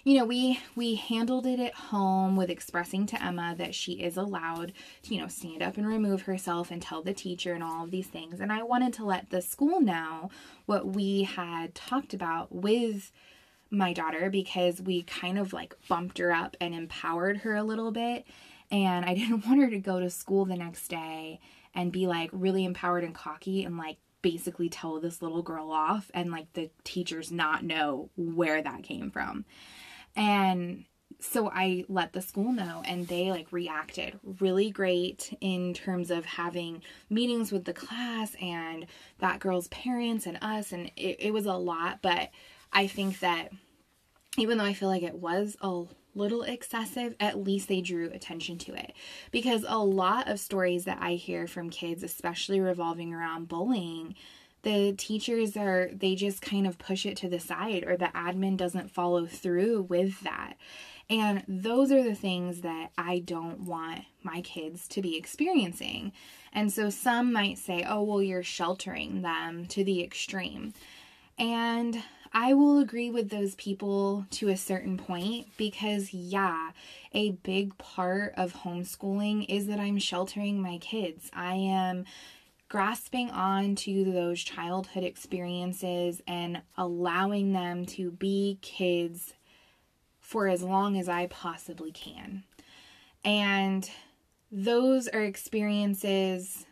you 0.06 0.16
know, 0.16 0.24
we 0.24 0.60
we 0.76 0.94
handled 0.94 1.46
it 1.46 1.58
at 1.58 1.74
home 1.74 2.36
with 2.36 2.48
expressing 2.48 3.06
to 3.06 3.20
Emma 3.20 3.56
that 3.58 3.74
she 3.74 3.94
is 3.94 4.16
allowed 4.16 4.72
to, 5.02 5.12
you 5.12 5.20
know, 5.20 5.26
stand 5.26 5.64
up 5.64 5.76
and 5.76 5.84
remove 5.84 6.22
herself 6.22 6.70
and 6.70 6.80
tell 6.80 7.02
the 7.02 7.12
teacher 7.12 7.54
and 7.54 7.64
all 7.64 7.82
of 7.82 7.90
these 7.90 8.06
things. 8.06 8.38
And 8.38 8.52
I 8.52 8.62
wanted 8.62 8.92
to 8.94 9.04
let 9.04 9.30
the 9.30 9.42
school 9.42 9.80
know 9.80 10.30
what 10.64 10.86
we 10.86 11.24
had 11.24 11.74
talked 11.74 12.14
about 12.14 12.54
with 12.54 13.10
my 13.76 13.92
daughter 13.92 14.30
because 14.30 14.80
we 14.80 15.02
kind 15.02 15.38
of 15.38 15.52
like 15.52 15.74
bumped 15.88 16.18
her 16.18 16.32
up 16.32 16.56
and 16.60 16.74
empowered 16.74 17.38
her 17.38 17.54
a 17.54 17.62
little 17.62 17.92
bit. 17.92 18.26
And 18.70 19.04
I 19.04 19.14
didn't 19.14 19.46
want 19.46 19.60
her 19.60 19.70
to 19.70 19.78
go 19.78 20.00
to 20.00 20.10
school 20.10 20.44
the 20.44 20.56
next 20.56 20.88
day 20.88 21.40
and 21.74 21.92
be 21.92 22.06
like 22.06 22.30
really 22.32 22.64
empowered 22.64 23.04
and 23.04 23.14
cocky 23.14 23.64
and 23.64 23.76
like 23.76 23.98
basically 24.22 24.68
tell 24.68 24.98
this 24.98 25.22
little 25.22 25.42
girl 25.42 25.70
off 25.70 26.10
and 26.14 26.32
like 26.32 26.52
the 26.54 26.70
teachers 26.82 27.30
not 27.30 27.62
know 27.62 28.10
where 28.16 28.62
that 28.62 28.82
came 28.82 29.10
from. 29.10 29.44
And 30.16 30.86
so 31.20 31.48
I 31.48 31.84
let 31.88 32.12
the 32.12 32.20
school 32.20 32.52
know 32.52 32.82
and 32.84 33.06
they 33.06 33.30
like 33.30 33.52
reacted 33.52 34.18
really 34.40 34.70
great 34.70 35.36
in 35.40 35.74
terms 35.74 36.10
of 36.10 36.24
having 36.24 36.82
meetings 37.08 37.52
with 37.52 37.64
the 37.64 37.72
class 37.72 38.34
and 38.40 38.86
that 39.18 39.40
girl's 39.40 39.68
parents 39.68 40.26
and 40.26 40.38
us 40.42 40.72
and 40.72 40.90
it, 40.96 41.16
it 41.20 41.32
was 41.32 41.46
a 41.46 41.54
lot 41.54 42.00
but 42.02 42.30
I 42.72 42.86
think 42.86 43.20
that 43.20 43.50
even 44.36 44.58
though 44.58 44.64
I 44.64 44.74
feel 44.74 44.88
like 44.88 45.02
it 45.02 45.16
was 45.18 45.56
a 45.60 45.84
little 46.14 46.42
excessive, 46.42 47.14
at 47.20 47.38
least 47.42 47.68
they 47.68 47.80
drew 47.80 48.10
attention 48.10 48.58
to 48.58 48.74
it. 48.74 48.92
Because 49.30 49.64
a 49.68 49.78
lot 49.78 50.28
of 50.28 50.40
stories 50.40 50.84
that 50.84 50.98
I 51.00 51.12
hear 51.12 51.46
from 51.46 51.70
kids, 51.70 52.02
especially 52.02 52.60
revolving 52.60 53.12
around 53.12 53.48
bullying, 53.48 54.14
the 54.62 54.94
teachers 54.94 55.56
are, 55.56 55.90
they 55.92 56.14
just 56.14 56.42
kind 56.42 56.66
of 56.66 56.78
push 56.78 57.06
it 57.06 57.16
to 57.18 57.28
the 57.28 57.38
side 57.38 57.84
or 57.86 57.96
the 57.96 58.06
admin 58.06 58.56
doesn't 58.56 58.90
follow 58.90 59.26
through 59.26 59.82
with 59.82 60.20
that. 60.22 60.54
And 61.08 61.44
those 61.46 61.92
are 61.92 62.02
the 62.02 62.16
things 62.16 62.62
that 62.62 62.90
I 62.98 63.20
don't 63.20 63.60
want 63.60 64.00
my 64.24 64.40
kids 64.40 64.88
to 64.88 65.02
be 65.02 65.16
experiencing. 65.16 66.12
And 66.52 66.72
so 66.72 66.90
some 66.90 67.32
might 67.32 67.58
say, 67.58 67.84
oh, 67.86 68.02
well, 68.02 68.22
you're 68.22 68.42
sheltering 68.42 69.22
them 69.22 69.66
to 69.66 69.84
the 69.84 70.02
extreme. 70.02 70.72
And 71.38 72.02
I 72.32 72.54
will 72.54 72.78
agree 72.78 73.10
with 73.10 73.30
those 73.30 73.54
people 73.54 74.26
to 74.32 74.48
a 74.48 74.56
certain 74.56 74.96
point 74.96 75.48
because, 75.56 76.12
yeah, 76.12 76.70
a 77.12 77.32
big 77.32 77.76
part 77.78 78.34
of 78.36 78.52
homeschooling 78.52 79.46
is 79.48 79.66
that 79.66 79.80
I'm 79.80 79.98
sheltering 79.98 80.60
my 80.60 80.78
kids. 80.78 81.30
I 81.32 81.54
am 81.54 82.04
grasping 82.68 83.30
on 83.30 83.76
to 83.76 84.04
those 84.12 84.42
childhood 84.42 85.04
experiences 85.04 86.20
and 86.26 86.62
allowing 86.76 87.52
them 87.52 87.86
to 87.86 88.10
be 88.10 88.58
kids 88.60 89.34
for 90.20 90.48
as 90.48 90.62
long 90.62 90.98
as 90.98 91.08
I 91.08 91.26
possibly 91.26 91.92
can. 91.92 92.44
And 93.24 93.88
those 94.50 95.08
are 95.08 95.22
experiences 95.22 96.66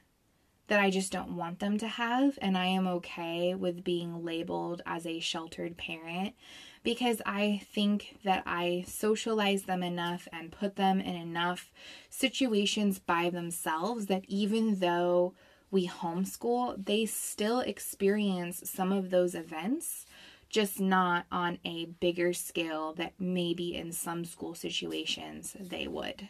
that 0.69 0.81
I 0.81 0.91
just 0.91 1.13
don't 1.13 1.37
want 1.37 1.59
them 1.59 1.79
to 1.79 1.89
have. 1.89 2.39
And 2.41 2.57
I 2.57 2.67
am 2.67 2.87
okay 2.87 3.55
with 3.55 3.85
being 3.85 4.25
labeled 4.25 4.83
as 4.87 5.07
a 5.07 5.21
sheltered 5.21 5.77
parent 5.77 6.35
because 6.83 7.21
I 7.27 7.63
think 7.73 8.19
that 8.25 8.43
I 8.47 8.85
socialize 8.87 9.63
them 9.63 9.83
enough 9.83 10.29
and 10.33 10.53
put 10.53 10.77
them 10.77 11.01
in 11.01 11.17
enough 11.17 11.73
situations 12.11 12.99
by 12.99 13.31
themselves 13.31 14.07
that 14.07 14.25
even 14.29 14.81
though 14.81 15.35
we 15.71 15.89
homeschool, 15.89 16.85
they 16.85 17.07
still 17.07 17.61
experience 17.61 18.63
some 18.71 18.93
of 18.93 19.11
those 19.11 19.35
events, 19.35 20.07
just 20.49 20.79
not 20.79 21.25
on 21.33 21.59
a 21.65 21.87
bigger 21.87 22.33
scale 22.33 22.93
that 22.95 23.15
maybe 23.19 23.75
in 23.75 23.91
some 23.91 24.25
school 24.25 24.55
situations 24.55 25.57
they 25.59 25.89
would. 25.89 26.29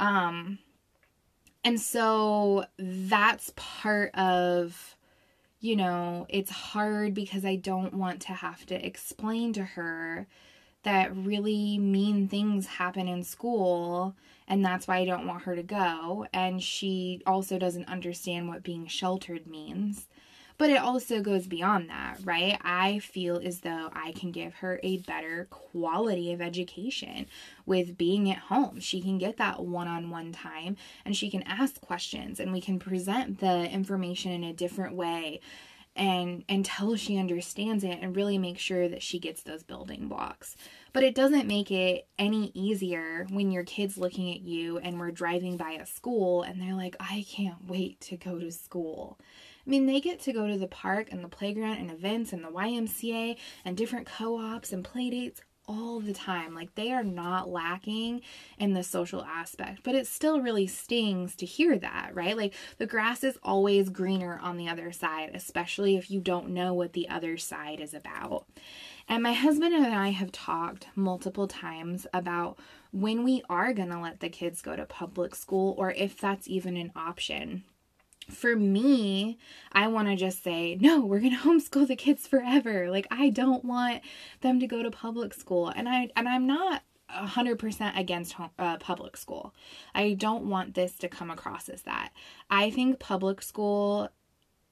Um, 0.00 0.58
and 1.64 1.80
so 1.80 2.64
that's 2.78 3.52
part 3.56 4.14
of, 4.14 4.96
you 5.60 5.76
know, 5.76 6.26
it's 6.28 6.50
hard 6.50 7.14
because 7.14 7.44
I 7.44 7.56
don't 7.56 7.94
want 7.94 8.20
to 8.22 8.32
have 8.32 8.64
to 8.66 8.86
explain 8.86 9.52
to 9.54 9.64
her 9.64 10.26
that 10.84 11.14
really 11.14 11.78
mean 11.78 12.28
things 12.28 12.66
happen 12.66 13.08
in 13.08 13.24
school 13.24 14.14
and 14.46 14.64
that's 14.64 14.86
why 14.86 14.98
I 14.98 15.04
don't 15.04 15.26
want 15.26 15.42
her 15.42 15.56
to 15.56 15.62
go 15.62 16.26
and 16.32 16.62
she 16.62 17.20
also 17.26 17.58
doesn't 17.58 17.88
understand 17.88 18.48
what 18.48 18.62
being 18.62 18.86
sheltered 18.86 19.46
means. 19.46 20.06
But 20.58 20.70
it 20.70 20.78
also 20.78 21.22
goes 21.22 21.46
beyond 21.46 21.88
that, 21.88 22.18
right? 22.24 22.58
I 22.62 22.98
feel 22.98 23.40
as 23.42 23.60
though 23.60 23.90
I 23.92 24.10
can 24.10 24.32
give 24.32 24.54
her 24.56 24.80
a 24.82 24.98
better 24.98 25.46
quality 25.50 26.32
of 26.32 26.40
education 26.40 27.26
with 27.64 27.96
being 27.96 28.28
at 28.28 28.38
home. 28.38 28.80
She 28.80 29.00
can 29.00 29.18
get 29.18 29.36
that 29.36 29.64
one 29.64 29.86
on 29.86 30.10
one 30.10 30.32
time 30.32 30.76
and 31.04 31.16
she 31.16 31.30
can 31.30 31.44
ask 31.44 31.80
questions 31.80 32.40
and 32.40 32.52
we 32.52 32.60
can 32.60 32.80
present 32.80 33.38
the 33.38 33.70
information 33.70 34.32
in 34.32 34.42
a 34.42 34.52
different 34.52 34.96
way 34.96 35.40
and 35.98 36.44
until 36.48 36.94
she 36.96 37.18
understands 37.18 37.82
it 37.82 37.98
and 38.00 38.16
really 38.16 38.38
make 38.38 38.58
sure 38.58 38.88
that 38.88 39.02
she 39.02 39.18
gets 39.18 39.42
those 39.42 39.64
building 39.64 40.06
blocks. 40.08 40.56
But 40.92 41.02
it 41.02 41.14
doesn't 41.14 41.48
make 41.48 41.70
it 41.70 42.06
any 42.18 42.52
easier 42.54 43.26
when 43.30 43.50
your 43.50 43.64
kid's 43.64 43.98
looking 43.98 44.32
at 44.32 44.40
you 44.40 44.78
and 44.78 44.98
we're 44.98 45.10
driving 45.10 45.56
by 45.56 45.72
a 45.72 45.86
school 45.86 46.42
and 46.42 46.60
they're 46.60 46.74
like, 46.74 46.96
I 47.00 47.26
can't 47.28 47.66
wait 47.66 48.00
to 48.02 48.16
go 48.16 48.38
to 48.38 48.50
school. 48.52 49.18
I 49.68 49.70
mean, 49.70 49.84
they 49.84 50.00
get 50.00 50.18
to 50.20 50.32
go 50.32 50.46
to 50.46 50.56
the 50.56 50.66
park 50.66 51.08
and 51.12 51.22
the 51.22 51.28
playground 51.28 51.76
and 51.76 51.90
events 51.90 52.32
and 52.32 52.42
the 52.42 52.48
YMCA 52.48 53.36
and 53.66 53.76
different 53.76 54.06
co 54.06 54.38
ops 54.38 54.72
and 54.72 54.82
play 54.82 55.10
dates 55.10 55.42
all 55.66 56.00
the 56.00 56.14
time. 56.14 56.54
Like 56.54 56.74
they 56.74 56.90
are 56.90 57.04
not 57.04 57.50
lacking 57.50 58.22
in 58.58 58.72
the 58.72 58.82
social 58.82 59.22
aspect, 59.22 59.82
but 59.82 59.94
it 59.94 60.06
still 60.06 60.40
really 60.40 60.66
stings 60.66 61.36
to 61.36 61.44
hear 61.44 61.76
that, 61.80 62.12
right? 62.14 62.34
Like 62.34 62.54
the 62.78 62.86
grass 62.86 63.22
is 63.22 63.36
always 63.42 63.90
greener 63.90 64.40
on 64.42 64.56
the 64.56 64.70
other 64.70 64.90
side, 64.90 65.32
especially 65.34 65.98
if 65.98 66.10
you 66.10 66.18
don't 66.18 66.48
know 66.48 66.72
what 66.72 66.94
the 66.94 67.10
other 67.10 67.36
side 67.36 67.78
is 67.78 67.92
about. 67.92 68.46
And 69.06 69.22
my 69.22 69.34
husband 69.34 69.74
and 69.74 69.94
I 69.94 70.12
have 70.12 70.32
talked 70.32 70.86
multiple 70.96 71.46
times 71.46 72.06
about 72.14 72.58
when 72.90 73.22
we 73.22 73.42
are 73.50 73.74
going 73.74 73.90
to 73.90 74.00
let 74.00 74.20
the 74.20 74.30
kids 74.30 74.62
go 74.62 74.76
to 74.76 74.86
public 74.86 75.34
school 75.34 75.74
or 75.76 75.90
if 75.90 76.18
that's 76.18 76.48
even 76.48 76.78
an 76.78 76.90
option 76.96 77.64
for 78.30 78.56
me, 78.56 79.38
I 79.72 79.88
want 79.88 80.08
to 80.08 80.16
just 80.16 80.42
say, 80.42 80.76
no, 80.80 81.00
we're 81.04 81.20
going 81.20 81.32
to 81.36 81.42
homeschool 81.42 81.86
the 81.86 81.96
kids 81.96 82.26
forever. 82.26 82.90
Like 82.90 83.06
I 83.10 83.30
don't 83.30 83.64
want 83.64 84.02
them 84.40 84.60
to 84.60 84.66
go 84.66 84.82
to 84.82 84.90
public 84.90 85.34
school. 85.34 85.68
And 85.68 85.88
I 85.88 86.10
and 86.16 86.28
I'm 86.28 86.46
not 86.46 86.82
100% 87.10 87.98
against 87.98 88.34
home, 88.34 88.50
uh, 88.58 88.76
public 88.76 89.16
school. 89.16 89.54
I 89.94 90.12
don't 90.12 90.44
want 90.44 90.74
this 90.74 90.96
to 90.96 91.08
come 91.08 91.30
across 91.30 91.68
as 91.68 91.82
that. 91.82 92.10
I 92.50 92.70
think 92.70 92.98
public 92.98 93.40
school 93.40 94.10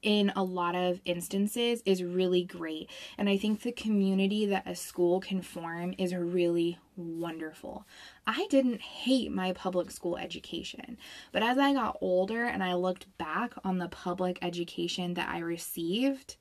in 0.03 0.33
a 0.37 0.45
lot 0.45 0.75
of 0.75 1.00
instances 1.05 1.83
is 1.85 2.03
really 2.03 2.45
great. 2.45 2.88
And 3.19 3.29
I 3.29 3.37
think 3.37 3.62
the 3.62 3.73
community 3.73 4.47
that 4.47 4.67
a 4.67 4.75
school 4.75 5.21
can 5.21 5.43
form 5.43 5.95
is 5.99 6.15
really 6.15 6.79
wonderful. 6.97 7.87
I 8.26 8.47
didn't 8.49 8.81
hate 8.81 9.33
my 9.33 9.53
public 9.53 9.91
school 9.91 10.17
education, 10.17 10.99
but 11.33 11.43
as 11.43 11.59
I 11.59 11.73
got 11.73 11.99
older 12.00 12.45
and 12.45 12.62
I 12.62 12.75
looked 12.75 13.07
back 13.19 13.55
on 13.65 13.79
the 13.79 13.88
public 13.88 14.38
education 14.43 15.15
that 15.15 15.29
I 15.29 15.38
received, 15.38 16.37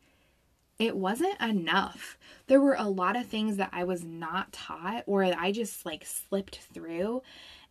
it 0.77 0.97
wasn't 0.97 1.39
enough. 1.41 2.17
There 2.47 2.61
were 2.61 2.75
a 2.77 2.89
lot 2.89 3.15
of 3.15 3.27
things 3.27 3.57
that 3.57 3.69
I 3.71 3.85
was 3.85 4.03
not 4.03 4.51
taught 4.51 5.03
or 5.07 5.23
I 5.23 5.51
just 5.51 5.85
like 5.85 6.05
slipped 6.05 6.59
through. 6.73 7.21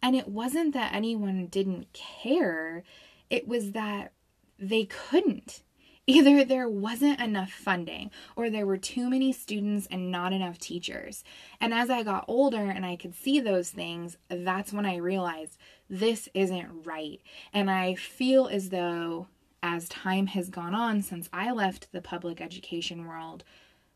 And 0.03 0.17
it 0.17 0.29
wasn't 0.29 0.75
that 0.75 0.95
anyone 0.95 1.47
didn't 1.47 1.93
care, 1.93 2.83
it 3.31 3.47
was 3.47 3.73
that 3.73 4.13
they 4.59 4.85
couldn't. 4.85 5.63
Either 6.07 6.45
there 6.45 6.69
wasn't 6.69 7.19
enough 7.21 7.51
funding 7.51 8.11
or 8.37 8.51
there 8.51 8.67
were 8.67 8.77
too 8.77 9.09
many 9.09 9.33
students 9.33 9.89
and 9.91 10.11
not 10.11 10.35
enough 10.35 10.59
teachers. 10.59 11.25
And 11.61 11.73
as 11.73 11.89
I 11.89 12.03
got 12.03 12.27
older 12.29 12.71
and 12.71 12.85
I 12.85 12.97
could 12.97 13.15
see 13.15 13.41
those 13.41 13.71
things, 13.71 14.19
that's 14.29 14.73
when 14.73 14.85
I 14.85 14.97
realized 14.97 15.57
this 15.89 16.29
isn't 16.35 16.87
right. 16.87 17.21
And 17.55 17.71
I 17.71 17.95
feel 17.95 18.49
as 18.49 18.69
though 18.69 19.29
as 19.63 19.89
time 19.89 20.27
has 20.27 20.51
gone 20.51 20.75
on 20.75 21.01
since 21.01 21.31
I 21.33 21.51
left 21.51 21.91
the 21.91 22.03
public 22.03 22.39
education 22.39 23.07
world, 23.07 23.43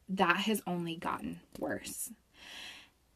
that 0.09 0.39
has 0.39 0.63
only 0.67 0.97
gotten 0.97 1.41
worse. 1.59 2.11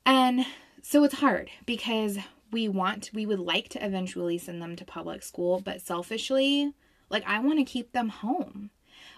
And 0.05 0.45
so 0.83 1.03
it's 1.05 1.15
hard 1.15 1.49
because 1.65 2.19
we 2.51 2.69
want, 2.69 3.11
we 3.15 3.25
would 3.25 3.39
like 3.39 3.71
to 3.71 3.85
eventually 3.85 4.37
send 4.37 4.61
them 4.61 4.77
to 4.77 4.85
public 4.85 5.23
school, 5.23 5.63
but 5.65 5.81
selfishly, 5.81 6.75
like 7.09 7.25
I 7.27 7.39
want 7.39 7.59
to 7.59 7.65
keep 7.65 7.93
them 7.93 8.11
home 8.11 8.69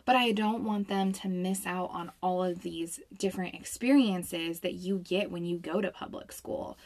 but 0.04 0.16
I 0.16 0.32
don't 0.32 0.64
want 0.64 0.88
them 0.88 1.12
to 1.12 1.28
miss 1.28 1.66
out 1.66 1.90
on 1.92 2.12
all 2.22 2.42
of 2.42 2.62
these 2.62 3.00
different 3.16 3.54
experiences 3.54 4.60
that 4.60 4.74
you 4.74 4.98
get 4.98 5.30
when 5.30 5.44
you 5.44 5.58
go 5.58 5.80
to 5.80 5.90
public 5.90 6.32
school. 6.32 6.76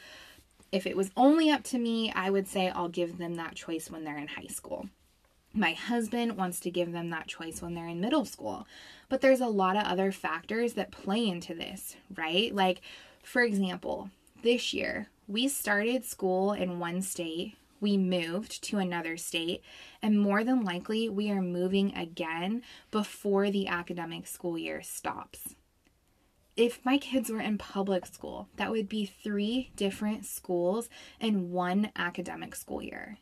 If 0.70 0.86
it 0.86 0.96
was 0.96 1.10
only 1.16 1.50
up 1.50 1.64
to 1.64 1.78
me, 1.78 2.12
I 2.12 2.30
would 2.30 2.46
say 2.46 2.68
I'll 2.68 2.88
give 2.88 3.18
them 3.18 3.34
that 3.34 3.54
choice 3.54 3.90
when 3.90 4.04
they're 4.04 4.18
in 4.18 4.28
high 4.28 4.48
school. 4.48 4.88
My 5.54 5.72
husband 5.72 6.36
wants 6.36 6.60
to 6.60 6.70
give 6.70 6.92
them 6.92 7.10
that 7.10 7.26
choice 7.26 7.62
when 7.62 7.74
they're 7.74 7.88
in 7.88 8.00
middle 8.00 8.26
school. 8.26 8.66
But 9.08 9.22
there's 9.22 9.40
a 9.40 9.46
lot 9.46 9.76
of 9.76 9.84
other 9.84 10.12
factors 10.12 10.74
that 10.74 10.92
play 10.92 11.26
into 11.26 11.54
this, 11.54 11.96
right? 12.14 12.54
Like, 12.54 12.82
for 13.22 13.42
example, 13.42 14.10
this 14.42 14.74
year 14.74 15.08
we 15.26 15.48
started 15.48 16.04
school 16.04 16.52
in 16.52 16.78
one 16.78 17.02
state, 17.02 17.56
we 17.80 17.96
moved 17.96 18.62
to 18.64 18.78
another 18.78 19.16
state, 19.16 19.62
and 20.02 20.20
more 20.20 20.44
than 20.44 20.62
likely 20.64 21.08
we 21.08 21.30
are 21.30 21.42
moving 21.42 21.94
again 21.96 22.62
before 22.90 23.50
the 23.50 23.68
academic 23.68 24.26
school 24.26 24.58
year 24.58 24.82
stops. 24.82 25.54
If 26.56 26.84
my 26.84 26.98
kids 26.98 27.30
were 27.30 27.40
in 27.40 27.56
public 27.56 28.04
school, 28.06 28.48
that 28.56 28.70
would 28.70 28.88
be 28.88 29.06
three 29.06 29.70
different 29.76 30.26
schools 30.26 30.88
in 31.20 31.52
one 31.52 31.92
academic 31.94 32.56
school 32.56 32.82
year. 32.82 33.18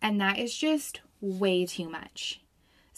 And 0.00 0.20
that 0.20 0.38
is 0.38 0.56
just 0.56 1.00
way 1.20 1.66
too 1.66 1.90
much. 1.90 2.40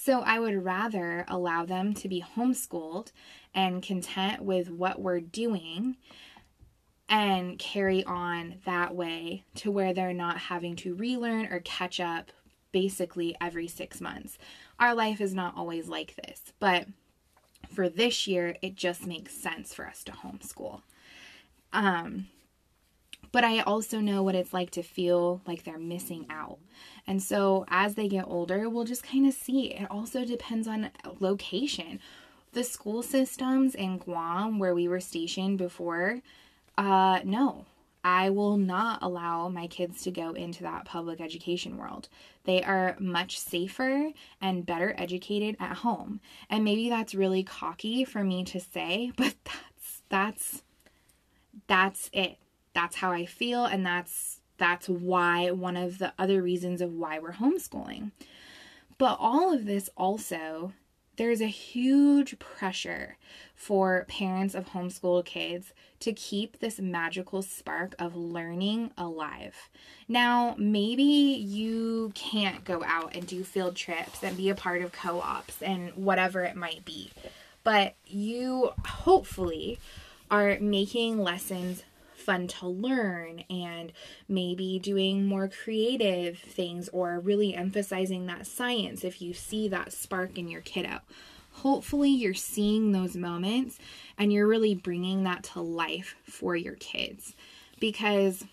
So 0.03 0.21
I 0.21 0.39
would 0.39 0.65
rather 0.65 1.27
allow 1.29 1.67
them 1.67 1.93
to 1.95 2.09
be 2.09 2.25
homeschooled 2.37 3.13
and 3.55 3.83
content 3.83 4.43
with 4.43 4.71
what 4.71 5.01
we're 5.01 5.21
doing 5.21 5.97
and 7.11 7.59
carry 7.59 8.05
on 8.05 8.55
that 8.65 8.95
way 8.95 9.43
to 9.57 9.71
where 9.71 9.93
they're 9.93 10.15
not 10.15 10.39
having 10.39 10.77
to 10.77 10.95
relearn 10.95 11.47
or 11.47 11.61
catch 11.61 11.99
up 11.99 12.31
basically 12.73 13.37
every 13.41 13.67
six 13.67 14.01
months. 14.01 14.39
Our 14.79 14.95
life 14.95 15.21
is 15.21 15.35
not 15.35 15.57
always 15.57 15.89
like 15.89 16.15
this, 16.25 16.53
but 16.61 16.87
for 17.69 17.89
this 17.89 18.29
year, 18.29 18.55
it 18.63 18.77
just 18.77 19.07
makes 19.07 19.35
sense 19.35 19.75
for 19.75 19.87
us 19.87 20.05
to 20.05 20.13
homeschool. 20.13 20.83
Um, 21.73 22.29
but 23.33 23.45
I 23.45 23.61
also 23.61 23.99
know 23.99 24.23
what 24.23 24.35
it's 24.37 24.53
like 24.53 24.71
to 24.73 24.83
feel 24.83 25.41
like 25.47 25.65
they're 25.65 25.79
missing 25.79 26.27
out. 26.31 26.59
And 27.07 27.21
so 27.23 27.65
as 27.69 27.95
they 27.95 28.09
get 28.09 28.27
older, 28.27 28.69
we'll 28.69 28.85
just 28.85 29.03
kind 29.03 29.27
of 29.27 29.35
see. 29.35 29.73
It 29.73 29.91
also 29.91 30.25
depends 30.25 30.69
on 30.69 30.91
location. 31.19 32.01
The 32.53 32.65
school 32.65 33.03
systems 33.03 33.75
in 33.75 33.99
Guam, 33.99 34.59
where 34.59 34.75
we 34.75 34.89
were 34.89 35.01
stationed 35.01 35.59
before, 35.59 36.23
uh, 36.81 37.21
no, 37.25 37.67
I 38.03 38.31
will 38.31 38.57
not 38.57 39.03
allow 39.03 39.51
my 39.51 39.67
kids 39.67 40.03
to 40.05 40.11
go 40.11 40.33
into 40.33 40.63
that 40.63 40.87
public 40.87 41.21
education 41.21 41.77
world. 41.77 42.09
They 42.45 42.63
are 42.63 42.97
much 42.99 43.39
safer 43.39 44.13
and 44.41 44.65
better 44.65 44.95
educated 44.97 45.57
at 45.61 45.77
home. 45.77 46.21
And 46.49 46.65
maybe 46.65 46.89
that's 46.89 47.15
really 47.15 47.43
cocky 47.43 48.03
for 48.05 48.25
me 48.25 48.45
to 48.45 48.59
say, 48.59 49.13
but 49.17 49.35
that's 49.45 50.03
that's 50.09 50.63
that's 51.67 52.09
it. 52.15 52.39
That's 52.73 52.97
how 52.97 53.13
I 53.13 53.27
feel 53.27 53.67
and 53.67 53.85
that's 53.85 54.41
that's 54.57 54.89
why 54.89 55.51
one 55.51 55.77
of 55.77 55.99
the 55.99 56.15
other 56.19 56.43
reasons 56.43 56.81
of 56.81 56.95
why 56.95 57.19
we're 57.19 57.33
homeschooling. 57.33 58.13
But 58.97 59.19
all 59.21 59.53
of 59.53 59.67
this 59.67 59.91
also 59.99 60.73
there's 61.21 61.43
a 61.43 61.47
huge 61.49 62.39
pressure 62.39 63.19
for 63.55 64.07
parents 64.09 64.55
of 64.55 64.71
homeschooled 64.71 65.27
kids 65.27 65.75
to 65.99 66.15
keep 66.15 66.59
this 66.61 66.81
magical 66.81 67.43
spark 67.43 67.95
of 67.99 68.17
learning 68.17 68.91
alive. 68.97 69.69
Now, 70.09 70.55
maybe 70.57 71.03
you 71.03 72.13
can't 72.15 72.65
go 72.65 72.83
out 72.87 73.15
and 73.15 73.27
do 73.27 73.45
field 73.45 73.77
trips 73.77 74.25
and 74.25 74.35
be 74.35 74.49
a 74.49 74.55
part 74.55 74.81
of 74.81 74.93
co 74.93 75.21
ops 75.21 75.61
and 75.61 75.91
whatever 75.93 76.43
it 76.43 76.57
might 76.57 76.87
be, 76.87 77.11
but 77.65 77.97
you 78.07 78.71
hopefully 78.87 79.79
are 80.31 80.57
making 80.59 81.19
lessons 81.19 81.83
fun 82.31 82.47
to 82.47 82.69
learn 82.69 83.41
and 83.51 83.93
maybe 84.29 84.79
doing 84.79 85.27
more 85.27 85.49
creative 85.49 86.39
things 86.39 86.89
or 86.93 87.19
really 87.19 87.57
emphasizing 87.57 88.27
that 88.27 88.47
science 88.47 89.03
if 89.03 89.21
you 89.21 89.35
see 89.35 89.67
that 89.67 89.93
spark 89.93 90.39
in 90.39 90.47
your 90.47 90.61
kiddo. 90.61 91.01
Hopefully, 91.55 92.11
you're 92.11 92.33
seeing 92.33 92.93
those 92.93 93.17
moments 93.17 93.81
and 94.17 94.33
you're 94.33 94.47
really 94.47 94.77
bringing 94.77 95.25
that 95.25 95.43
to 95.43 95.61
life 95.61 96.15
for 96.23 96.55
your 96.55 96.77
kids 96.77 97.35
because 97.81 98.45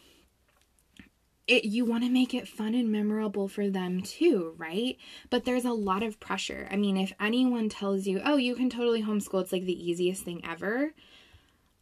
it, 1.45 1.63
you 1.63 1.85
want 1.85 2.03
to 2.03 2.09
make 2.09 2.33
it 2.33 2.47
fun 2.47 2.73
and 2.73 2.91
memorable 2.91 3.47
for 3.47 3.69
them 3.69 4.01
too, 4.01 4.55
right? 4.57 4.97
But 5.29 5.45
there's 5.45 5.65
a 5.65 5.71
lot 5.71 6.01
of 6.01 6.19
pressure. 6.19 6.67
I 6.71 6.77
mean, 6.77 6.97
if 6.97 7.13
anyone 7.19 7.69
tells 7.69 8.07
you, 8.07 8.21
"Oh, 8.25 8.37
you 8.37 8.55
can 8.55 8.71
totally 8.71 9.03
homeschool, 9.03 9.43
it's 9.43 9.53
like 9.53 9.65
the 9.65 9.89
easiest 9.89 10.23
thing 10.23 10.41
ever," 10.43 10.95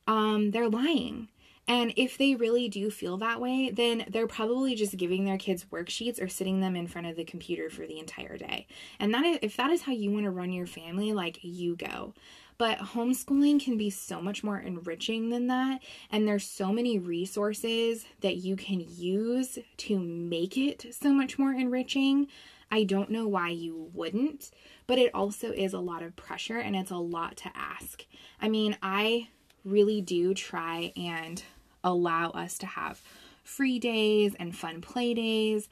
um, 0.08 0.52
they're 0.52 0.70
lying. 0.70 1.30
And 1.68 1.94
if 1.96 2.18
they 2.18 2.36
really 2.36 2.70
do 2.70 2.92
feel 2.92 3.18
that 3.18 3.42
way, 3.42 3.72
then 3.72 4.06
they're 4.10 4.28
probably 4.28 4.76
just 4.76 4.98
giving 4.98 5.26
their 5.26 5.38
kids 5.38 5.66
worksheets 5.72 6.22
or 6.22 6.28
sitting 6.28 6.60
them 6.60 6.76
in 6.76 6.88
front 6.88 7.08
of 7.08 7.16
the 7.16 7.24
computer 7.24 7.70
for 7.70 7.88
the 7.88 7.98
entire 7.98 8.38
day. 8.38 8.68
And 9.00 9.14
that 9.14 9.26
is, 9.26 9.40
if 9.42 9.58
that 9.58 9.72
is 9.72 9.82
how 9.82 9.92
you 9.92 10.12
want 10.12 10.26
to 10.26 10.32
run 10.32 10.52
your 10.52 10.68
family, 10.68 11.12
like 11.14 11.40
you 11.42 11.76
go. 11.76 12.14
But 12.58 12.78
homeschooling 12.78 13.64
can 13.64 13.78
be 13.78 13.90
so 13.90 14.22
much 14.22 14.44
more 14.44 14.60
enriching 14.60 15.30
than 15.30 15.48
that. 15.48 15.82
And 16.12 16.28
there's 16.28 16.48
so 16.48 16.72
many 16.72 17.00
resources 17.00 18.06
that 18.22 18.38
you 18.38 18.56
can 18.56 18.86
use 18.88 19.58
to 19.78 20.00
make 20.00 20.58
it 20.58 20.86
so 20.92 21.12
much 21.12 21.38
more 21.38 21.52
enriching. 21.52 22.28
I 22.72 22.84
don't 22.84 23.10
know 23.10 23.28
why 23.28 23.50
you 23.50 23.90
wouldn't, 23.94 24.52
but 24.88 25.00
it 25.00 25.14
also 25.14 25.52
is 25.52 25.74
a 25.74 25.80
lot 25.80 26.04
of 26.04 26.16
pressure 26.16 26.58
and 26.58 26.76
it's 26.76 26.92
a 26.92 26.98
lot 26.98 27.38
to 27.38 27.52
ask. 27.56 28.06
I 28.42 28.50
mean, 28.50 28.78
I 28.82 29.30
really 29.64 30.00
do 30.02 30.34
try 30.34 30.94
and 30.96 31.44
allow 31.86 32.32
us 32.32 32.58
to 32.58 32.66
have 32.66 33.02
free 33.44 33.80
days 33.80 34.36
and 34.38 34.54
fun 34.54 34.82
play 34.82 35.14
days. 35.14 35.70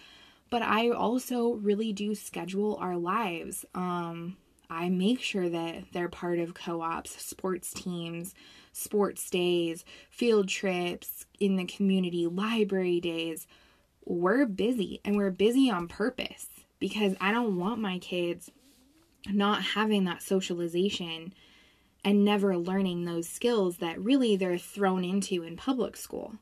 But 0.49 0.62
I 0.62 0.91
also 0.91 1.54
really 1.54 1.91
do 1.91 2.15
schedule 2.15 2.78
our 2.80 2.95
lives. 2.95 3.65
Um, 3.76 4.38
I 4.69 4.89
make 4.89 5.19
sure 5.19 5.49
that 5.49 5.86
they're 5.91 6.10
part 6.10 6.39
of 6.39 6.54
co 6.54 6.82
ops, 6.82 7.21
sports 7.21 7.73
teams, 7.73 8.34
sports 8.71 9.30
days, 9.30 9.84
field 10.10 10.47
trips, 10.47 11.26
in 11.39 11.58
the 11.58 11.65
community 11.65 12.26
library 12.26 12.99
days. 13.02 13.47
We're 14.06 14.45
busy 14.45 15.02
and 15.04 15.17
we're 15.17 15.32
busy 15.32 15.69
on 15.69 15.88
purpose 15.88 16.47
because 16.80 17.15
I 17.19 17.32
don't 17.32 17.58
want 17.58 17.82
my 17.82 17.97
kids 17.99 18.52
not 19.30 19.62
having 19.62 20.04
that 20.06 20.21
socialization 20.21 21.34
and 22.04 22.26
never 22.26 22.58
learning 22.58 23.06
those 23.06 23.28
skills 23.28 23.78
that 23.78 24.00
really 24.00 24.36
they're 24.36 24.58
thrown 24.58 25.04
into 25.04 25.44
in 25.44 25.56
public 25.56 25.96
school. 25.96 26.36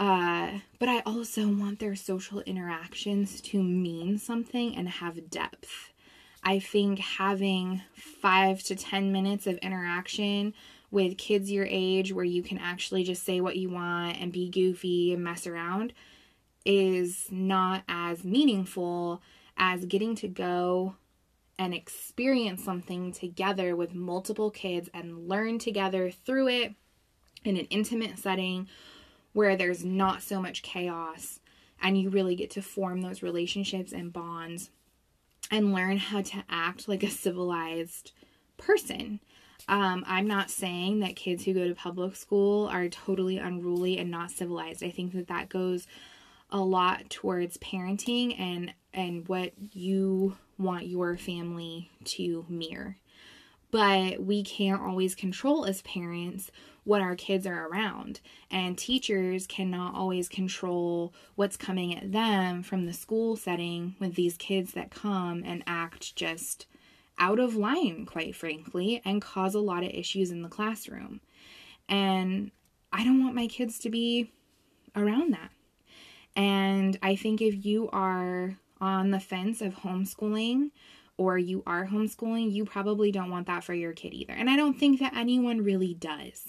Uh, 0.00 0.60
but 0.78 0.88
I 0.88 1.00
also 1.00 1.48
want 1.48 1.80
their 1.80 1.96
social 1.96 2.40
interactions 2.42 3.40
to 3.42 3.62
mean 3.62 4.18
something 4.18 4.76
and 4.76 4.88
have 4.88 5.30
depth. 5.30 5.92
I 6.42 6.60
think 6.60 7.00
having 7.00 7.82
five 7.94 8.62
to 8.64 8.76
10 8.76 9.12
minutes 9.12 9.46
of 9.46 9.56
interaction 9.58 10.54
with 10.90 11.18
kids 11.18 11.50
your 11.50 11.66
age 11.68 12.12
where 12.12 12.24
you 12.24 12.42
can 12.42 12.58
actually 12.58 13.02
just 13.02 13.24
say 13.24 13.40
what 13.40 13.56
you 13.56 13.68
want 13.68 14.20
and 14.20 14.32
be 14.32 14.48
goofy 14.48 15.12
and 15.12 15.22
mess 15.22 15.46
around 15.46 15.92
is 16.64 17.26
not 17.30 17.82
as 17.88 18.24
meaningful 18.24 19.20
as 19.56 19.84
getting 19.84 20.14
to 20.14 20.28
go 20.28 20.94
and 21.58 21.74
experience 21.74 22.62
something 22.62 23.12
together 23.12 23.74
with 23.74 23.94
multiple 23.94 24.50
kids 24.50 24.88
and 24.94 25.28
learn 25.28 25.58
together 25.58 26.10
through 26.10 26.48
it 26.48 26.74
in 27.44 27.56
an 27.56 27.66
intimate 27.66 28.18
setting 28.18 28.68
where 29.32 29.56
there's 29.56 29.84
not 29.84 30.22
so 30.22 30.40
much 30.40 30.62
chaos 30.62 31.40
and 31.82 31.98
you 31.98 32.10
really 32.10 32.34
get 32.34 32.50
to 32.50 32.62
form 32.62 33.02
those 33.02 33.22
relationships 33.22 33.92
and 33.92 34.12
bonds 34.12 34.70
and 35.50 35.72
learn 35.72 35.96
how 35.96 36.20
to 36.20 36.44
act 36.48 36.88
like 36.88 37.02
a 37.02 37.10
civilized 37.10 38.12
person. 38.56 39.20
Um, 39.68 40.04
I'm 40.06 40.26
not 40.26 40.50
saying 40.50 41.00
that 41.00 41.16
kids 41.16 41.44
who 41.44 41.54
go 41.54 41.68
to 41.68 41.74
public 41.74 42.16
school 42.16 42.66
are 42.68 42.88
totally 42.88 43.38
unruly 43.38 43.98
and 43.98 44.10
not 44.10 44.30
civilized. 44.30 44.82
I 44.82 44.90
think 44.90 45.12
that 45.12 45.28
that 45.28 45.48
goes 45.48 45.86
a 46.50 46.60
lot 46.60 47.10
towards 47.10 47.58
parenting 47.58 48.38
and 48.38 48.72
and 48.92 49.28
what 49.28 49.52
you 49.72 50.36
want 50.58 50.86
your 50.86 51.16
family 51.16 51.90
to 52.04 52.44
mirror. 52.48 52.96
But 53.70 54.22
we 54.22 54.42
can't 54.42 54.80
always 54.80 55.14
control 55.14 55.66
as 55.66 55.82
parents 55.82 56.50
what 56.84 57.02
our 57.02 57.14
kids 57.14 57.46
are 57.46 57.68
around. 57.68 58.20
And 58.50 58.78
teachers 58.78 59.46
cannot 59.46 59.94
always 59.94 60.26
control 60.26 61.12
what's 61.34 61.58
coming 61.58 61.94
at 61.94 62.12
them 62.12 62.62
from 62.62 62.86
the 62.86 62.94
school 62.94 63.36
setting 63.36 63.94
with 64.00 64.14
these 64.14 64.38
kids 64.38 64.72
that 64.72 64.90
come 64.90 65.42
and 65.44 65.62
act 65.66 66.16
just 66.16 66.66
out 67.18 67.38
of 67.38 67.56
line, 67.56 68.06
quite 68.06 68.34
frankly, 68.34 69.02
and 69.04 69.20
cause 69.20 69.54
a 69.54 69.60
lot 69.60 69.84
of 69.84 69.90
issues 69.90 70.30
in 70.30 70.40
the 70.40 70.48
classroom. 70.48 71.20
And 71.90 72.52
I 72.90 73.04
don't 73.04 73.22
want 73.22 73.34
my 73.34 73.48
kids 73.48 73.78
to 73.80 73.90
be 73.90 74.32
around 74.96 75.34
that. 75.34 75.50
And 76.38 76.96
I 77.02 77.16
think 77.16 77.42
if 77.42 77.66
you 77.66 77.90
are 77.92 78.56
on 78.80 79.10
the 79.10 79.18
fence 79.18 79.60
of 79.60 79.74
homeschooling 79.74 80.70
or 81.16 81.36
you 81.36 81.64
are 81.66 81.88
homeschooling, 81.88 82.52
you 82.52 82.64
probably 82.64 83.10
don't 83.10 83.32
want 83.32 83.48
that 83.48 83.64
for 83.64 83.74
your 83.74 83.92
kid 83.92 84.14
either. 84.14 84.34
And 84.34 84.48
I 84.48 84.54
don't 84.54 84.78
think 84.78 85.00
that 85.00 85.16
anyone 85.16 85.64
really 85.64 85.94
does. 85.94 86.46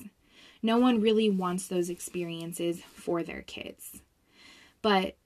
No 0.62 0.78
one 0.78 1.02
really 1.02 1.28
wants 1.28 1.68
those 1.68 1.90
experiences 1.90 2.82
for 2.94 3.24
their 3.24 3.42
kids. 3.42 4.04
But 4.84 5.18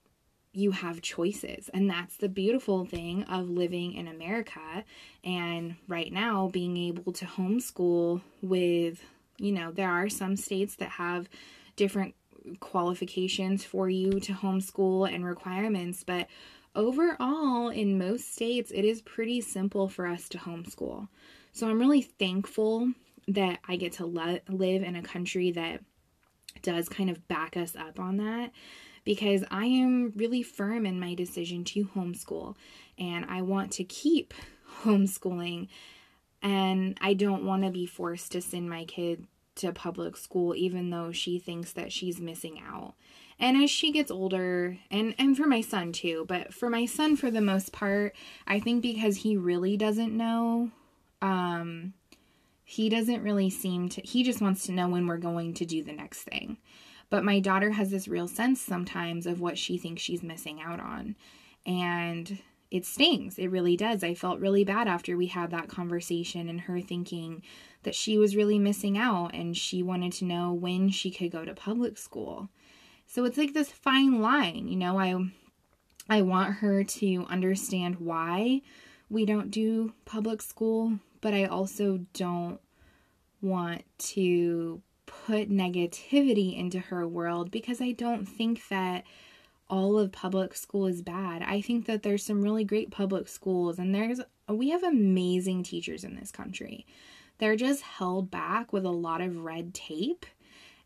you 0.54 0.70
have 0.70 1.02
choices. 1.02 1.68
And 1.74 1.90
that's 1.90 2.16
the 2.16 2.28
beautiful 2.30 2.86
thing 2.86 3.24
of 3.24 3.50
living 3.50 3.92
in 3.92 4.08
America 4.08 4.84
and 5.22 5.76
right 5.88 6.10
now 6.10 6.48
being 6.50 6.78
able 6.78 7.12
to 7.12 7.26
homeschool 7.26 8.22
with 8.40 9.04
You 9.38 9.52
know, 9.52 9.72
there 9.72 9.90
are 9.90 10.08
some 10.08 10.36
states 10.36 10.76
that 10.76 10.90
have 10.90 11.28
different 11.76 12.14
qualifications 12.60 13.64
for 13.64 13.88
you 13.88 14.20
to 14.20 14.32
homeschool 14.32 15.12
and 15.12 15.24
requirements, 15.24 16.04
but 16.04 16.26
overall, 16.74 17.68
in 17.68 17.98
most 17.98 18.34
states, 18.34 18.70
it 18.74 18.84
is 18.84 19.02
pretty 19.02 19.40
simple 19.40 19.88
for 19.88 20.06
us 20.06 20.28
to 20.30 20.38
homeschool. 20.38 21.08
So 21.52 21.68
I'm 21.68 21.78
really 21.78 22.02
thankful 22.02 22.92
that 23.28 23.60
I 23.68 23.76
get 23.76 23.92
to 23.94 24.06
le- 24.06 24.40
live 24.48 24.82
in 24.82 24.96
a 24.96 25.02
country 25.02 25.52
that 25.52 25.80
does 26.62 26.88
kind 26.88 27.10
of 27.10 27.26
back 27.28 27.56
us 27.56 27.76
up 27.76 27.98
on 27.98 28.16
that 28.18 28.50
because 29.04 29.44
I 29.50 29.66
am 29.66 30.12
really 30.16 30.42
firm 30.42 30.86
in 30.86 30.98
my 30.98 31.14
decision 31.14 31.64
to 31.64 31.84
homeschool 31.86 32.56
and 32.98 33.26
I 33.28 33.42
want 33.42 33.72
to 33.72 33.84
keep 33.84 34.34
homeschooling 34.82 35.68
and 36.42 36.98
I 37.00 37.14
don't 37.14 37.44
want 37.44 37.64
to 37.64 37.70
be 37.70 37.86
forced 37.86 38.32
to 38.32 38.42
send 38.42 38.68
my 38.68 38.84
kid 38.84 39.26
to 39.56 39.72
public 39.72 40.16
school 40.16 40.54
even 40.54 40.90
though 40.90 41.12
she 41.12 41.38
thinks 41.38 41.72
that 41.72 41.92
she's 41.92 42.20
missing 42.20 42.60
out. 42.66 42.94
And 43.38 43.56
as 43.56 43.70
she 43.70 43.90
gets 43.90 44.10
older, 44.10 44.78
and 44.90 45.14
and 45.18 45.36
for 45.36 45.46
my 45.46 45.60
son 45.60 45.92
too, 45.92 46.24
but 46.28 46.54
for 46.54 46.70
my 46.70 46.86
son 46.86 47.16
for 47.16 47.30
the 47.30 47.40
most 47.40 47.72
part, 47.72 48.14
I 48.46 48.60
think 48.60 48.82
because 48.82 49.18
he 49.18 49.36
really 49.36 49.76
doesn't 49.76 50.16
know 50.16 50.70
um 51.20 51.94
he 52.64 52.88
doesn't 52.88 53.22
really 53.22 53.50
seem 53.50 53.88
to 53.90 54.00
he 54.02 54.22
just 54.22 54.40
wants 54.40 54.64
to 54.66 54.72
know 54.72 54.88
when 54.88 55.06
we're 55.06 55.16
going 55.18 55.54
to 55.54 55.66
do 55.66 55.82
the 55.82 55.92
next 55.92 56.22
thing. 56.22 56.58
But 57.10 57.24
my 57.24 57.38
daughter 57.40 57.70
has 57.70 57.90
this 57.90 58.08
real 58.08 58.28
sense 58.28 58.60
sometimes 58.60 59.26
of 59.26 59.40
what 59.40 59.58
she 59.58 59.78
thinks 59.78 60.02
she's 60.02 60.22
missing 60.22 60.60
out 60.60 60.80
on. 60.80 61.16
And 61.66 62.38
it 62.74 62.84
stings. 62.84 63.38
It 63.38 63.52
really 63.52 63.76
does. 63.76 64.02
I 64.02 64.14
felt 64.14 64.40
really 64.40 64.64
bad 64.64 64.88
after 64.88 65.16
we 65.16 65.28
had 65.28 65.52
that 65.52 65.68
conversation 65.68 66.48
and 66.48 66.62
her 66.62 66.80
thinking 66.80 67.40
that 67.84 67.94
she 67.94 68.18
was 68.18 68.34
really 68.34 68.58
missing 68.58 68.98
out 68.98 69.32
and 69.32 69.56
she 69.56 69.80
wanted 69.80 70.10
to 70.14 70.24
know 70.24 70.52
when 70.52 70.90
she 70.90 71.12
could 71.12 71.30
go 71.30 71.44
to 71.44 71.54
public 71.54 71.96
school. 71.96 72.48
So 73.06 73.24
it's 73.24 73.38
like 73.38 73.54
this 73.54 73.70
fine 73.70 74.20
line, 74.20 74.66
you 74.66 74.74
know, 74.74 74.98
I 74.98 75.14
I 76.10 76.22
want 76.22 76.54
her 76.54 76.82
to 76.82 77.26
understand 77.30 78.00
why 78.00 78.62
we 79.08 79.24
don't 79.24 79.52
do 79.52 79.94
public 80.04 80.42
school, 80.42 80.98
but 81.20 81.32
I 81.32 81.44
also 81.44 82.00
don't 82.12 82.58
want 83.40 83.84
to 83.98 84.82
put 85.06 85.48
negativity 85.48 86.58
into 86.58 86.80
her 86.80 87.06
world 87.06 87.52
because 87.52 87.80
I 87.80 87.92
don't 87.92 88.26
think 88.26 88.66
that 88.66 89.04
all 89.68 89.98
of 89.98 90.12
public 90.12 90.54
school 90.54 90.86
is 90.86 91.02
bad. 91.02 91.42
I 91.42 91.60
think 91.60 91.86
that 91.86 92.02
there's 92.02 92.24
some 92.24 92.42
really 92.42 92.64
great 92.64 92.90
public 92.90 93.28
schools 93.28 93.78
and 93.78 93.94
there's 93.94 94.20
we 94.48 94.70
have 94.70 94.82
amazing 94.82 95.62
teachers 95.62 96.04
in 96.04 96.16
this 96.16 96.30
country. 96.30 96.86
They're 97.38 97.56
just 97.56 97.82
held 97.82 98.30
back 98.30 98.72
with 98.72 98.84
a 98.84 98.90
lot 98.90 99.20
of 99.20 99.38
red 99.38 99.74
tape 99.74 100.26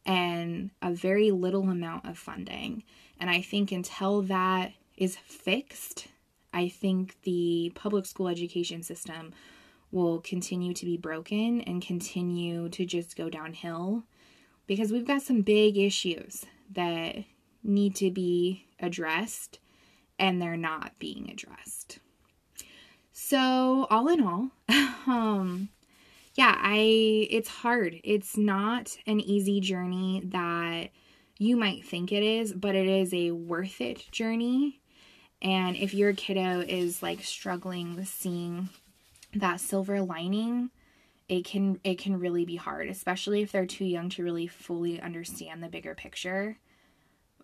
and 0.07 0.71
a 0.81 0.93
very 0.93 1.31
little 1.31 1.69
amount 1.69 2.09
of 2.09 2.17
funding. 2.17 2.85
And 3.21 3.29
I 3.29 3.41
think 3.43 3.73
until 3.73 4.23
that 4.23 4.73
is 4.97 5.17
fixed, 5.17 6.07
I 6.53 6.69
think 6.69 7.21
the 7.23 7.73
public 7.75 8.07
school 8.07 8.29
education 8.29 8.83
system 8.83 9.35
will 9.91 10.21
continue 10.21 10.73
to 10.75 10.85
be 10.85 10.97
broken 10.97 11.61
and 11.63 11.83
continue 11.83 12.69
to 12.71 12.85
just 12.85 13.17
go 13.17 13.29
downhill 13.29 14.05
because 14.67 14.93
we've 14.93 15.07
got 15.07 15.23
some 15.23 15.43
big 15.43 15.77
issues 15.79 16.45
that 16.73 17.17
need 17.63 17.95
to 17.97 18.11
be 18.11 18.67
addressed 18.81 19.59
and 20.19 20.41
they're 20.41 20.57
not 20.57 20.99
being 20.99 21.31
addressed. 21.31 21.99
So, 23.13 23.87
all 23.91 24.09
in 24.09 24.21
all, 24.21 24.51
um 25.07 25.71
yeah, 26.39 26.55
I 26.57 27.27
it's 27.31 27.49
hard. 27.49 28.01
It's 28.05 28.37
not 28.37 28.97
an 29.09 29.19
easy 29.21 29.61
journey 29.61 30.23
that 30.27 30.91
you 31.37 31.57
might 31.57 31.85
think 31.85 32.13
it 32.13 32.23
is, 32.23 32.53
but 32.53 32.77
it 32.77 32.87
is 32.87 33.13
a 33.13 33.33
worth 33.33 33.81
it 33.81 34.09
journey. 34.13 34.81
And 35.43 35.77
if 35.77 35.95
your 35.95 36.13
kiddo 36.13 36.61
is 36.61 37.03
like 37.03 37.25
struggling 37.25 37.97
with 37.97 38.07
seeing 38.07 38.69
that 39.35 39.61
silver 39.61 40.01
lining, 40.01 40.71
it 41.29 41.45
can 41.45 41.81
it 41.83 41.99
can 41.99 42.21
really 42.21 42.45
be 42.45 42.55
hard, 42.57 42.89
especially 42.89 43.43
if 43.43 43.51
they're 43.51 43.67
too 43.67 43.85
young 43.85 44.09
to 44.11 44.23
really 44.23 44.47
fully 44.47 45.01
understand 45.01 45.61
the 45.61 45.69
bigger 45.69 45.97
picture. 45.97 46.59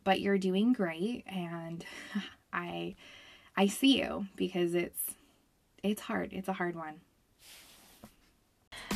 But 0.04 0.20
you're 0.20 0.38
doing 0.38 0.72
great 0.72 1.24
and 1.26 1.84
I 2.52 2.94
I 3.56 3.66
see 3.66 3.98
you 3.98 4.26
because 4.36 4.74
it's 4.74 5.00
it's 5.82 6.02
hard. 6.02 6.32
It's 6.32 6.48
a 6.48 6.52
hard 6.52 6.76
one. 6.76 7.00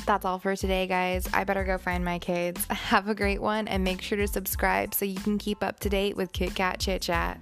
That's 0.07 0.25
all 0.25 0.39
for 0.39 0.57
today, 0.57 0.87
guys. 0.87 1.29
I 1.35 1.45
better 1.45 1.65
go 1.65 1.77
find 1.77 2.05
my 2.05 2.19
kids. 2.19 2.65
Have 2.71 3.09
a 3.09 3.15
great 3.15 3.43
one 3.43 3.69
and 3.69 3.85
make 3.85 4.01
sure 4.01 4.17
to 4.17 4.27
subscribe 4.27 4.95
so 4.95 5.05
you 5.05 5.21
can 5.21 5.39
keep 5.39 5.63
up 5.63 5.81
to 5.81 5.91
date 5.91 6.17
with 6.17 6.33
Kit 6.33 6.55
Kat 6.55 6.81
Chit 6.81 7.03
Chat. 7.03 7.39